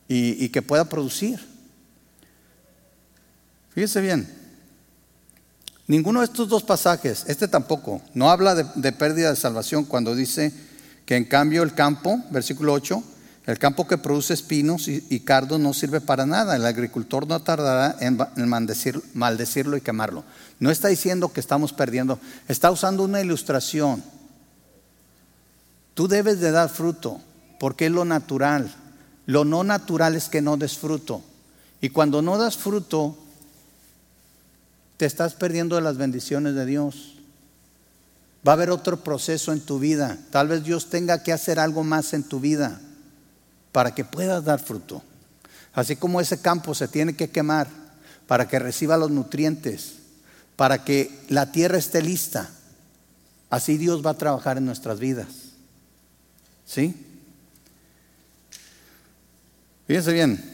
[0.07, 1.39] Y, que pueda producir.
[3.73, 4.27] Fíjese bien.
[5.87, 10.53] Ninguno de estos dos pasajes, este tampoco, no habla de, pérdida de salvación cuando dice
[11.05, 13.03] que en cambio el campo, versículo 8,
[13.45, 16.55] el campo que produce espinos y, cardos no sirve para nada.
[16.55, 18.17] El agricultor no tardará en,
[19.13, 20.23] maldecirlo y quemarlo.
[20.59, 24.01] No está diciendo que estamos perdiendo, está usando una ilustración.
[25.93, 27.19] Tú debes de dar fruto,
[27.59, 28.73] porque es lo natural.
[29.25, 31.21] Lo no natural es que no des fruto.
[31.81, 33.17] Y cuando no das fruto,
[34.95, 37.15] te estás perdiendo de las bendiciones de Dios.
[38.47, 40.17] Va a haber otro proceso en tu vida.
[40.31, 42.79] Tal vez Dios tenga que hacer algo más en tu vida
[43.73, 45.03] para que puedas dar fruto.
[45.73, 47.67] Así como ese campo se tiene que quemar
[48.27, 49.95] para que reciba los nutrientes,
[50.55, 52.49] para que la tierra esté lista.
[53.49, 55.27] Así Dios va a trabajar en nuestras vidas.
[56.65, 56.95] ¿Sí?
[59.85, 60.53] Fíjense bien,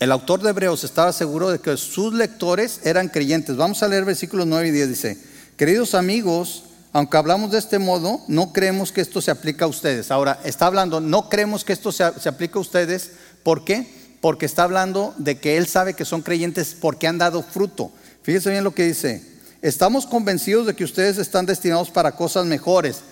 [0.00, 3.56] el autor de Hebreos estaba seguro de que sus lectores eran creyentes.
[3.56, 4.88] Vamos a leer versículos 9 y 10.
[4.88, 5.18] Dice,
[5.56, 10.10] queridos amigos, aunque hablamos de este modo, no creemos que esto se aplique a ustedes.
[10.10, 13.10] Ahora, está hablando, no creemos que esto se, se aplique a ustedes.
[13.42, 14.16] ¿Por qué?
[14.22, 17.92] Porque está hablando de que él sabe que son creyentes porque han dado fruto.
[18.22, 19.22] Fíjense bien lo que dice.
[19.60, 23.02] Estamos convencidos de que ustedes están destinados para cosas mejores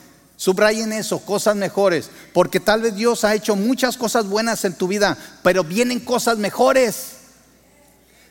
[0.43, 4.89] Subrayen eso, cosas mejores, porque tal vez Dios ha hecho muchas cosas buenas en tu
[4.89, 7.13] vida, pero vienen cosas mejores.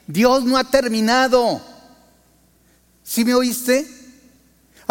[0.08, 1.62] Dios no ha terminado.
[3.02, 3.88] ¿Sí me oíste?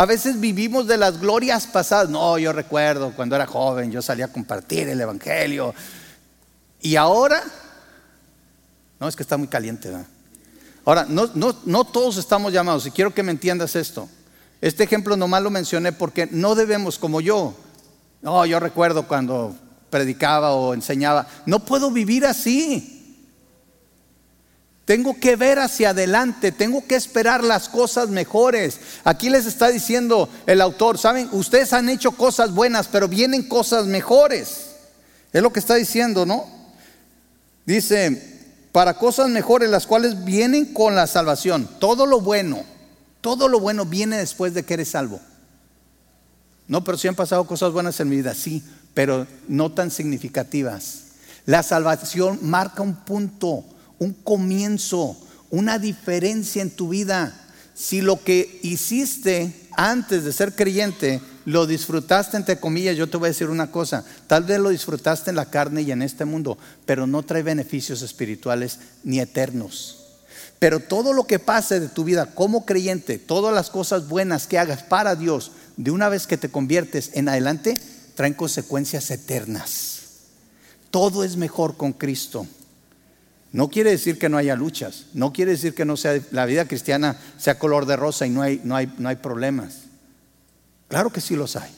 [0.00, 2.08] A veces vivimos de las glorias pasadas.
[2.08, 5.74] No, yo recuerdo cuando era joven, yo salía a compartir el Evangelio.
[6.80, 7.42] Y ahora,
[8.98, 9.92] no, es que está muy caliente.
[10.86, 14.08] Ahora, no, no, no todos estamos llamados, y quiero que me entiendas esto.
[14.62, 17.54] Este ejemplo nomás lo mencioné porque no debemos, como yo,
[18.22, 19.54] no, yo recuerdo cuando
[19.90, 22.99] predicaba o enseñaba, no puedo vivir así.
[24.90, 28.80] Tengo que ver hacia adelante, tengo que esperar las cosas mejores.
[29.04, 33.86] Aquí les está diciendo el autor, saben, ustedes han hecho cosas buenas, pero vienen cosas
[33.86, 34.70] mejores.
[35.32, 36.44] Es lo que está diciendo, ¿no?
[37.64, 38.40] Dice,
[38.72, 42.64] para cosas mejores, las cuales vienen con la salvación, todo lo bueno
[43.20, 45.20] todo lo bueno viene después de que eres salvo.
[46.66, 48.64] No, pero sí han pasado cosas buenas en mi vida, sí,
[48.94, 51.02] pero no tan significativas.
[51.46, 53.64] La salvación marca un punto,
[54.00, 55.16] un comienzo,
[55.50, 57.32] una diferencia en tu vida.
[57.74, 63.26] Si lo que hiciste antes de ser creyente lo disfrutaste entre comillas, yo te voy
[63.26, 66.58] a decir una cosa, tal vez lo disfrutaste en la carne y en este mundo,
[66.86, 69.98] pero no trae beneficios espirituales ni eternos.
[70.58, 74.58] Pero todo lo que pase de tu vida como creyente, todas las cosas buenas que
[74.58, 77.78] hagas para Dios, de una vez que te conviertes en adelante,
[78.14, 80.00] traen consecuencias eternas.
[80.90, 82.46] Todo es mejor con Cristo.
[83.52, 86.66] No quiere decir que no haya luchas, no quiere decir que no sea la vida
[86.66, 89.82] cristiana sea color de rosa y no hay, no hay, no hay problemas.
[90.88, 91.70] Claro que sí los hay.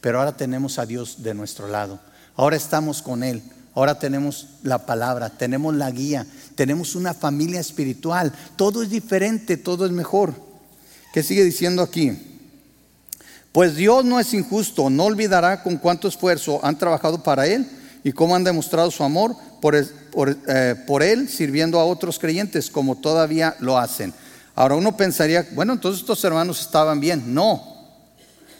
[0.00, 2.00] Pero ahora tenemos a Dios de nuestro lado.
[2.34, 3.42] Ahora estamos con Él.
[3.74, 8.32] Ahora tenemos la palabra, tenemos la guía, tenemos una familia espiritual.
[8.56, 10.34] Todo es diferente, todo es mejor.
[11.12, 12.16] ¿Qué sigue diciendo aquí?
[13.52, 17.68] Pues Dios no es injusto, no olvidará con cuánto esfuerzo han trabajado para Él
[18.02, 22.96] y cómo han demostrado su amor por, eh, por, Él sirviendo a otros creyentes como
[22.96, 24.12] todavía lo hacen.
[24.54, 27.34] Ahora uno pensaría, bueno, entonces estos hermanos estaban bien.
[27.34, 27.62] No,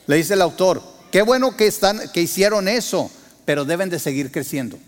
[0.07, 3.11] le dice el autor, qué bueno que, están, que hicieron eso,
[3.45, 4.79] pero deben de seguir creciendo.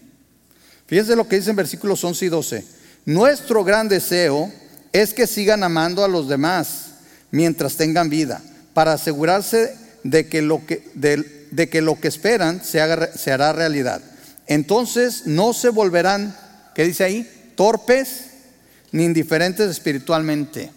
[0.87, 2.65] Fíjense lo que dice en versículos 11 y 12.
[3.05, 4.53] Nuestro gran deseo
[4.93, 6.87] es que sigan amando a los demás
[7.31, 8.43] mientras tengan vida,
[8.75, 14.03] para asegurarse de que lo que, esperan se hará realidad.
[14.49, 16.37] Entonces no se volverán,
[16.75, 17.53] ¿qué dice ahí?
[17.55, 18.25] Torpes
[18.91, 20.73] ni indiferentes espiritualmente.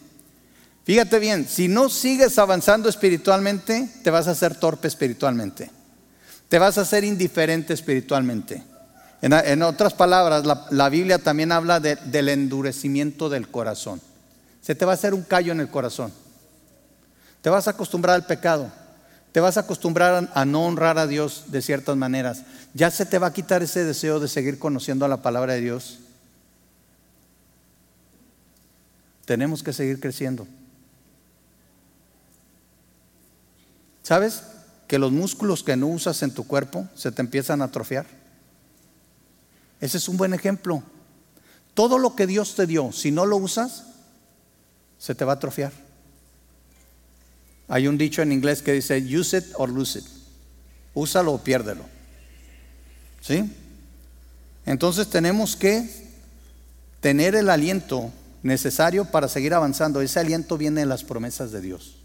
[0.84, 5.72] Fíjate bien, si no sigues avanzando espiritualmente, te vas a hacer torpe espiritualmente.
[6.50, 8.62] Te vas a hacer indiferente espiritualmente.
[9.22, 14.02] En, otras palabras, la, Biblia también habla del endurecimiento del corazón.
[14.62, 16.12] Se te va a hacer un callo en el corazón.
[17.42, 18.72] Te vas a acostumbrar al pecado.
[19.32, 22.44] Te vas a acostumbrar a no honrar a Dios de ciertas maneras.
[22.74, 25.62] Ya se te va a quitar ese deseo de seguir conociendo a la palabra de
[25.62, 26.00] Dios.
[29.26, 30.48] Tenemos que seguir creciendo.
[34.04, 34.44] ¿Sabes
[34.88, 38.06] que los músculos que no usas en tu cuerpo se te empiezan a atrofiar?
[39.80, 40.84] Ese es un buen ejemplo.
[41.74, 43.86] Todo lo que Dios te dio, si no lo usas,
[44.98, 45.72] se te va a atrofiar.
[47.68, 50.06] Hay un dicho en inglés que dice, use it or lose it.
[50.94, 51.86] Úsalo o piérdelo.
[53.22, 53.50] ¿Sí?
[54.66, 55.90] Entonces tenemos que
[57.00, 58.12] tener el aliento
[58.44, 60.02] necesario para seguir avanzando.
[60.02, 61.98] Ese aliento viene de las promesas de Dios.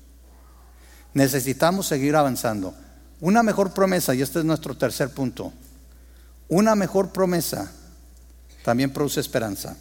[1.14, 2.74] Necesitamos seguir avanzando.
[3.20, 5.52] Una mejor promesa, y este es nuestro tercer punto,
[6.48, 7.72] una mejor promesa
[8.62, 9.76] también produce esperanza.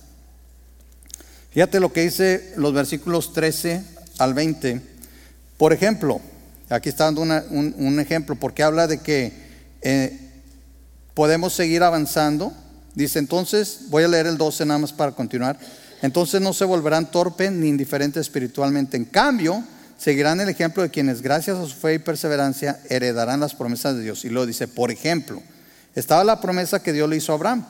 [1.52, 3.84] Fíjate lo que dice los versículos 13
[4.20, 4.95] al 20.
[5.58, 6.20] Por ejemplo,
[6.70, 9.34] aquí está dando un, ejemplo, porque habla de que
[9.82, 10.20] eh,
[11.14, 12.54] podemos seguir avanzando.
[12.94, 15.58] Dice entonces, voy a leer el 12 nada más para continuar.
[16.02, 18.98] Entonces no se volverán torpes ni indiferentes espiritualmente.
[18.98, 19.64] En cambio,
[19.98, 24.04] seguirán el ejemplo de quienes, gracias a su fe y perseverancia, heredarán las promesas de
[24.04, 24.26] Dios.
[24.26, 25.42] Y luego dice, por ejemplo,
[25.96, 27.66] estaba la promesa que Dios le hizo a Abraham.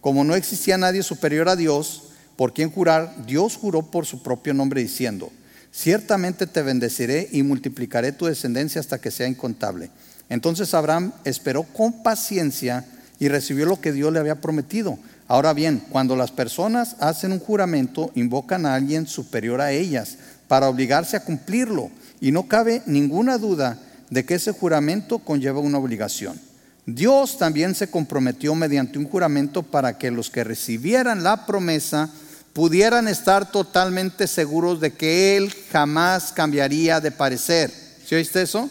[0.00, 2.04] Como no existía nadie superior a Dios
[2.36, 5.30] por quien jurar, Dios juró por su propio nombre diciendo,
[5.72, 9.90] ciertamente te bendeciré y multiplicaré tu descendencia hasta que sea incontable.
[10.28, 12.84] Entonces Abraham esperó con paciencia
[13.18, 14.98] y recibió lo que Dios le había prometido.
[15.28, 20.18] Ahora bien, cuando las personas hacen un juramento, invocan a alguien superior a ellas
[20.48, 21.90] para obligarse a cumplirlo.
[22.20, 23.78] Y no cabe ninguna duda
[24.10, 26.38] de que ese juramento conlleva una obligación.
[26.84, 32.10] Dios también se comprometió mediante un juramento para que los que recibieran la promesa
[32.52, 37.72] pudieran estar totalmente seguros de que Él jamás cambiaría de parecer.
[38.06, 38.70] ¿Sí oíste eso?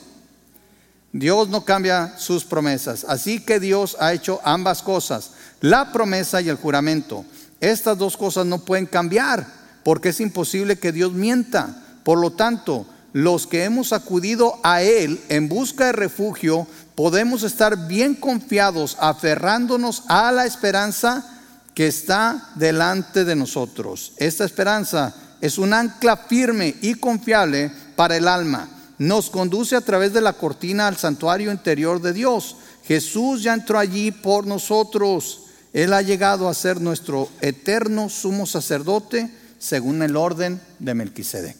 [1.14, 3.06] Dios no cambia sus promesas.
[3.08, 7.26] Así que Dios ha hecho ambas cosas, la promesa y el juramento.
[7.60, 9.46] Estas dos cosas no pueden cambiar
[9.84, 11.76] porque es imposible que Dios mienta.
[12.04, 17.88] Por lo tanto, los que hemos acudido a Él en busca de refugio, podemos estar
[17.88, 21.41] bien confiados, aferrándonos a la esperanza
[21.74, 24.13] que está delante de nosotros.
[24.17, 28.69] Esta esperanza es un ancla firme y confiable para el alma.
[28.97, 32.57] Nos conduce a través de la cortina al santuario interior de Dios.
[32.86, 35.41] Jesús ya entró allí por nosotros.
[35.74, 41.57] Él ha llegado a ser nuestro eterno sumo sacerdote según el orden de Melquisedec.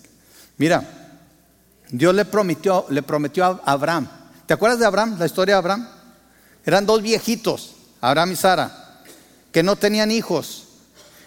[0.58, 0.84] Mira,
[1.90, 4.08] Dios le prometió, le prometió a Abraham.
[4.46, 5.88] ¿Te acuerdas de Abraham, la historia de Abraham?
[6.66, 8.81] Eran dos viejitos, Abraham y Sara,
[9.52, 10.66] que no tenían hijos.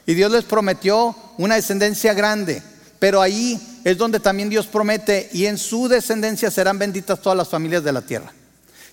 [0.06, 2.62] Y Dios les prometió una descendencia grande.
[2.98, 7.48] Pero ahí es donde también Dios promete, y en su descendencia serán benditas todas las
[7.48, 8.32] familias de la tierra.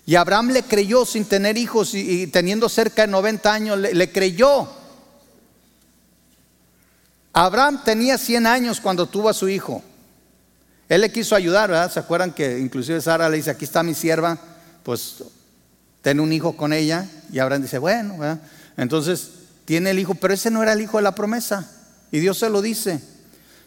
[0.05, 4.67] Y Abraham le creyó sin tener hijos y, teniendo cerca de 90 años, le creyó.
[7.33, 9.81] Abraham tenía 100 años cuando tuvo a su hijo.
[10.89, 11.89] Él le quiso ayudar, ¿verdad?
[11.89, 14.37] ¿Se acuerdan que inclusive Sara le dice, aquí está mi sierva,
[14.83, 15.23] pues
[16.01, 18.41] tiene un hijo con ella, y Abraham dice, bueno, ¿verdad?
[18.77, 19.31] Entonces
[19.65, 21.69] tiene el hijo, pero ese no era el hijo de la promesa,
[22.11, 23.01] y Dios se lo dice.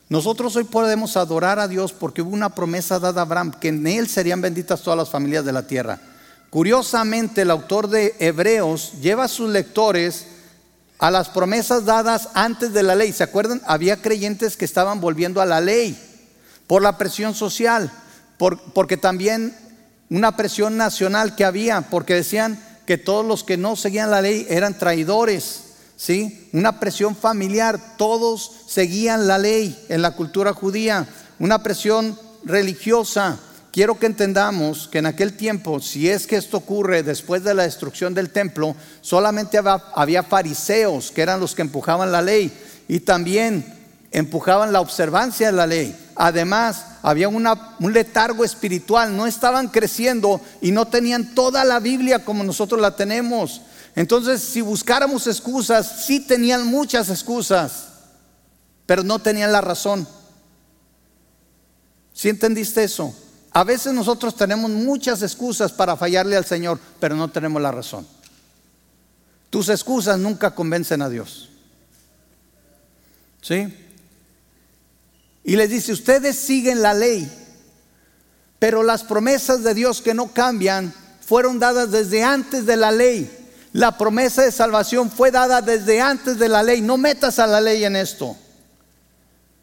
[0.09, 3.87] Nosotros hoy podemos adorar a Dios porque hubo una promesa dada a Abraham, que en
[3.87, 5.99] él serían benditas todas las familias de la tierra.
[6.51, 10.27] Curiosamente, el autor de Hebreos lleva a sus lectores
[10.99, 13.13] a las promesas dadas antes de la ley.
[13.13, 13.61] ¿Se acuerdan?
[13.67, 15.99] Había creyentes que estaban volviendo a la ley
[16.67, 17.91] por la presión social,
[18.73, 19.57] porque también
[20.11, 24.47] una presión nacional que había, porque decían que todos los que no seguían la ley
[24.49, 25.61] eran traidores.
[25.97, 26.49] ¿Sí?
[26.53, 31.07] Una presión familiar, todos seguían la ley en la cultura judía,
[31.39, 33.39] una presión religiosa,
[33.75, 37.65] quiero que entendamos que en aquel tiempo, si es que esto ocurre después de la
[37.65, 42.53] destrucción del templo, solamente había, fariseos que eran los que empujaban la ley
[42.87, 43.84] y también
[44.15, 45.95] empujaban la observancia de la ley.
[46.15, 52.45] Además, había un letargo espiritual, no estaban creciendo y no tenían toda la Biblia como
[52.45, 53.61] nosotros la tenemos.
[53.97, 57.89] Entonces, si buscáramos excusas, sí tenían muchas excusas,
[58.87, 60.07] pero no tenían la razón.
[62.13, 63.13] ¿Sí entendiste eso?
[63.51, 68.07] A veces nosotros tenemos muchas excusas para fallarle al Señor, pero no tenemos la razón.
[69.51, 71.51] Tus excusas nunca convencen a Dios.
[73.43, 73.81] ¿Sí?
[75.45, 77.31] Y les dice, ustedes siguen la ley,
[78.59, 83.31] pero las promesas de Dios que no cambian fueron dadas desde antes de la ley.
[83.73, 86.81] La promesa de salvación fue dada desde antes de la ley.
[86.81, 88.37] No metas a la ley en esto.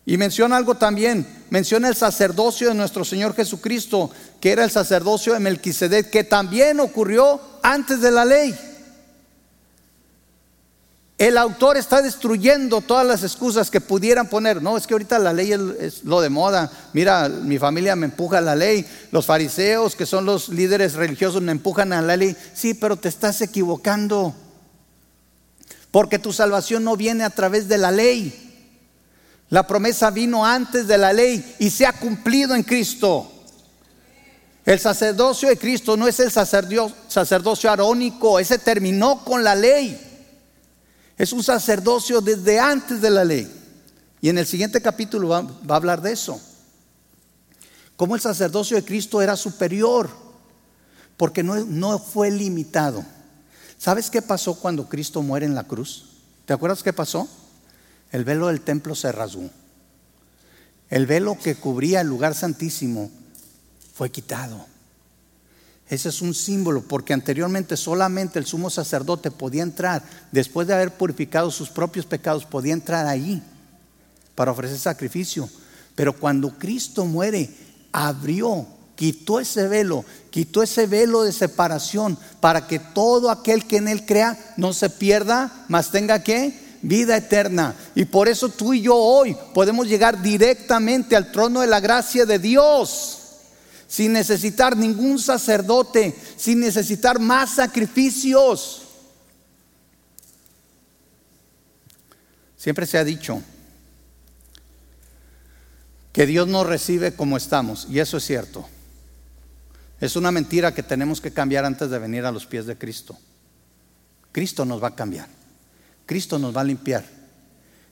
[0.05, 5.33] Y menciona algo también, menciona el sacerdocio de nuestro Señor Jesucristo, que era el sacerdocio
[5.33, 8.53] de Melquisedec, que también ocurrió antes de la ley.
[11.21, 14.59] El autor está destruyendo todas las excusas que pudieran poner.
[14.59, 16.71] No, es que ahorita la ley es, lo de moda.
[16.93, 18.83] Mira, mi familia me empuja a la ley.
[19.11, 22.35] Los fariseos, que son los líderes religiosos, me empujan a la ley.
[22.55, 24.33] Sí, pero te estás equivocando.
[25.91, 28.73] Porque tu salvación no viene a través de la ley.
[29.49, 33.31] La promesa vino antes de la ley y se ha cumplido en Cristo.
[34.65, 40.07] El sacerdocio de Cristo no es el sacerdocio, arónico, ese terminó con la ley.
[41.21, 43.47] Es un sacerdocio desde antes de la ley.
[44.21, 45.37] Y en el siguiente capítulo va,
[45.69, 46.41] a hablar de eso.
[47.95, 50.09] Cómo el sacerdocio de Cristo era superior,
[51.17, 53.05] porque no, no fue limitado.
[53.77, 56.05] ¿Sabes qué pasó cuando Cristo muere en la cruz?
[56.47, 57.29] ¿Te acuerdas qué pasó?
[58.11, 59.47] el velo del templo se rasgó.
[60.89, 63.11] El velo que cubría el lugar santísimo
[63.93, 64.70] fue quitado.
[65.91, 70.93] Ese es un símbolo, porque anteriormente solamente el sumo sacerdote podía entrar, después de haber
[70.93, 73.43] purificado sus propios pecados, podía entrar ahí
[74.33, 75.49] para ofrecer sacrificio.
[75.93, 77.49] Pero cuando Cristo muere,
[77.91, 78.65] abrió,
[78.95, 84.05] quitó ese velo, quitó ese velo de separación para que todo aquel que en él
[84.05, 87.75] crea no se pierda, mas tenga que vida eterna.
[87.95, 92.25] Y por eso tú y yo hoy podemos llegar directamente al trono de la gracia
[92.25, 93.20] de Dios,
[93.91, 98.83] sin necesitar ningún sacerdote, sin necesitar más sacrificios.
[102.55, 103.41] Siempre se ha dicho
[106.13, 108.65] que Dios nos recibe como estamos, y eso es cierto.
[109.99, 113.17] Es una mentira que tenemos que cambiar antes de venir a los pies de Cristo.
[114.31, 115.27] Cristo nos va a cambiar.
[116.05, 117.03] Cristo nos va a limpiar.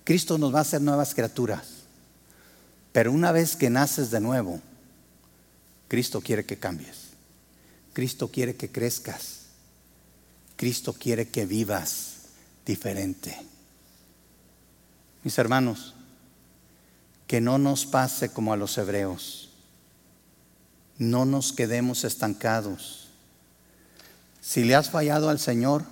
[0.05, 1.67] Cristo nos va a hacer nuevas criaturas.
[2.93, 4.61] Pero una vez que naces de nuevo,
[5.89, 7.09] Cristo quiere que cambies.
[7.91, 9.47] Cristo quiere que crezcas.
[10.55, 12.13] Cristo quiere que vivas
[12.65, 13.35] diferente.
[15.23, 15.95] Mis hermanos,
[17.27, 19.49] que no nos pase como a los hebreos.
[20.97, 23.09] No nos quedemos estancados.
[24.39, 25.83] Si le has fallado al Señor,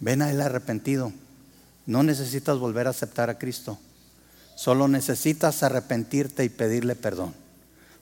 [0.00, 1.12] Ven a Él arrepentido.
[1.86, 3.78] No necesitas volver a aceptar a Cristo.
[4.54, 7.43] Solo necesitas arrepentirte y pedirle perdón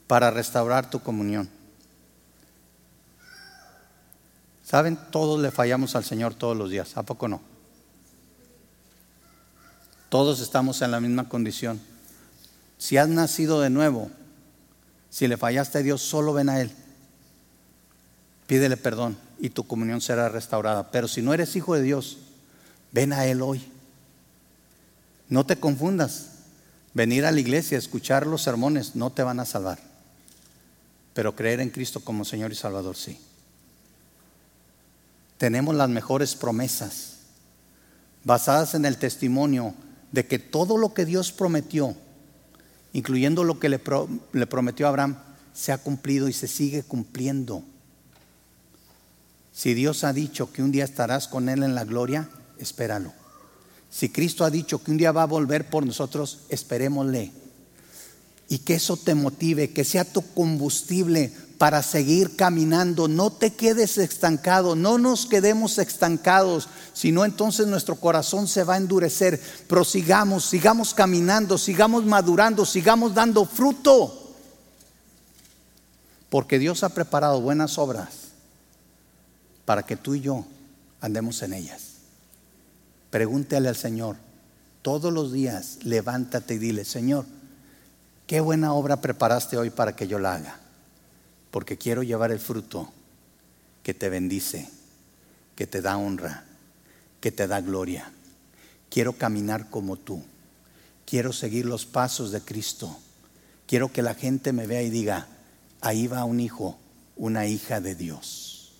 [0.07, 1.48] para restaurar tu comunión.
[4.64, 4.98] ¿Saben?
[5.11, 6.96] Todos le fallamos al Señor todos los días.
[6.96, 7.40] ¿A poco no?
[10.09, 11.80] Todos estamos en la misma condición.
[12.78, 14.11] Si has nacido de nuevo,
[15.11, 16.70] si le fallaste a Dios, solo ven a Él.
[18.46, 20.90] Pídele perdón y tu comunión será restaurada.
[20.90, 22.18] Pero si no eres hijo de Dios,
[22.92, 23.62] ven a Él hoy.
[25.28, 26.28] No te confundas.
[26.94, 29.91] Venir a la iglesia, escuchar los sermones, no te van a salvar.
[31.14, 33.18] Pero creer en Cristo como Señor y Salvador, sí.
[35.38, 37.16] Tenemos las mejores promesas,
[38.24, 39.74] basadas en el testimonio
[40.12, 41.96] de que todo lo que Dios prometió
[42.92, 45.16] incluyendo lo que le, prometió a Abraham,
[45.54, 47.62] se ha cumplido y se sigue cumpliendo.
[49.52, 53.12] Si Dios ha dicho que un día estarás con Él en la gloria, espéralo.
[53.90, 57.32] Si Cristo ha dicho que un día va a volver por nosotros, esperémosle.
[58.49, 61.32] Y que eso te motive, que sea tu combustible
[61.62, 63.07] para seguir caminando.
[63.07, 68.78] No te quedes estancado, no nos quedemos estancados, sino entonces nuestro corazón se va a
[68.78, 69.40] endurecer.
[69.68, 74.34] Prosigamos, sigamos caminando, sigamos madurando, sigamos dando fruto.
[76.28, 78.09] Porque Dios ha preparado buenas obras
[79.64, 80.45] para que tú y yo
[81.01, 81.82] andemos en ellas.
[83.11, 84.16] Pregúntale al Señor
[84.82, 87.24] todos los días, levántate y dile, Señor,
[88.27, 90.62] qué buena obra preparaste hoy para que yo la haga
[91.53, 92.91] porque quiero llevar el fruto
[93.85, 94.68] que te bendice,
[95.55, 96.45] que te da honra,
[97.20, 98.11] que te da gloria.
[98.91, 100.25] Quiero caminar como tú.
[101.05, 102.97] Quiero seguir los pasos de Cristo.
[103.66, 105.29] Quiero que la gente me vea y diga,
[105.83, 106.79] ahí va un hijo,
[107.16, 108.73] una hija de Dios.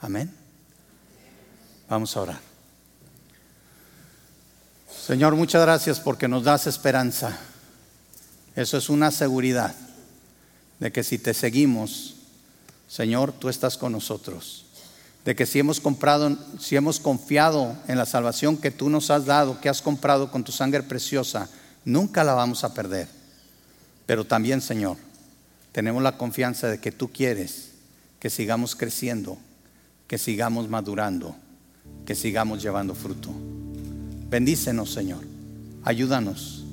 [0.00, 0.34] Amén.
[1.88, 2.40] Vamos a orar.
[5.06, 7.38] Señor, muchas gracias porque nos das esperanza.
[8.56, 9.74] Eso es una seguridad
[10.78, 12.14] de que si te seguimos,
[12.88, 14.66] Señor, tú estás con nosotros.
[15.24, 19.24] De que si hemos comprado, si hemos confiado en la salvación que tú nos has
[19.24, 21.48] dado, que has comprado con tu sangre preciosa,
[21.84, 23.08] nunca la vamos a perder.
[24.06, 24.98] Pero también, Señor,
[25.72, 27.70] tenemos la confianza de que tú quieres
[28.20, 29.38] que sigamos creciendo,
[30.06, 31.34] que sigamos madurando,
[32.06, 33.30] que sigamos llevando fruto.
[34.28, 35.24] Bendícenos, Señor.
[35.82, 36.63] Ayúdanos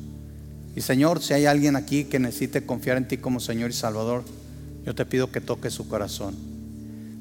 [0.75, 4.23] y Señor, si hay alguien aquí que necesite confiar en ti como Señor y Salvador,
[4.85, 6.35] yo te pido que toque su corazón.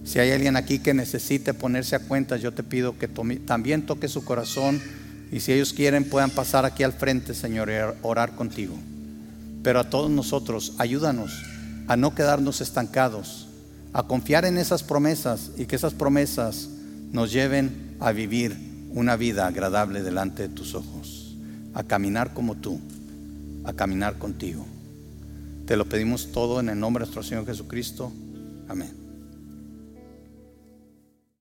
[0.05, 4.09] Si hay alguien aquí que necesite ponerse a cuentas, yo te pido que también toque
[4.09, 4.81] su corazón.
[5.33, 8.77] Y si ellos quieren, puedan pasar aquí al frente, Señor, y orar contigo.
[9.63, 11.43] Pero a todos nosotros, ayúdanos
[11.89, 13.49] a no quedarnos estancados,
[13.93, 16.69] a confiar en esas promesas y que esas promesas
[17.13, 18.57] nos lleven a vivir
[18.95, 21.37] una vida agradable delante de tus ojos,
[21.75, 22.81] a caminar como tú
[23.71, 24.67] a caminar contigo.
[25.67, 28.13] Te lo pedimos todo en el nombre de nuestro Señor Jesucristo.
[28.69, 29.00] Amén.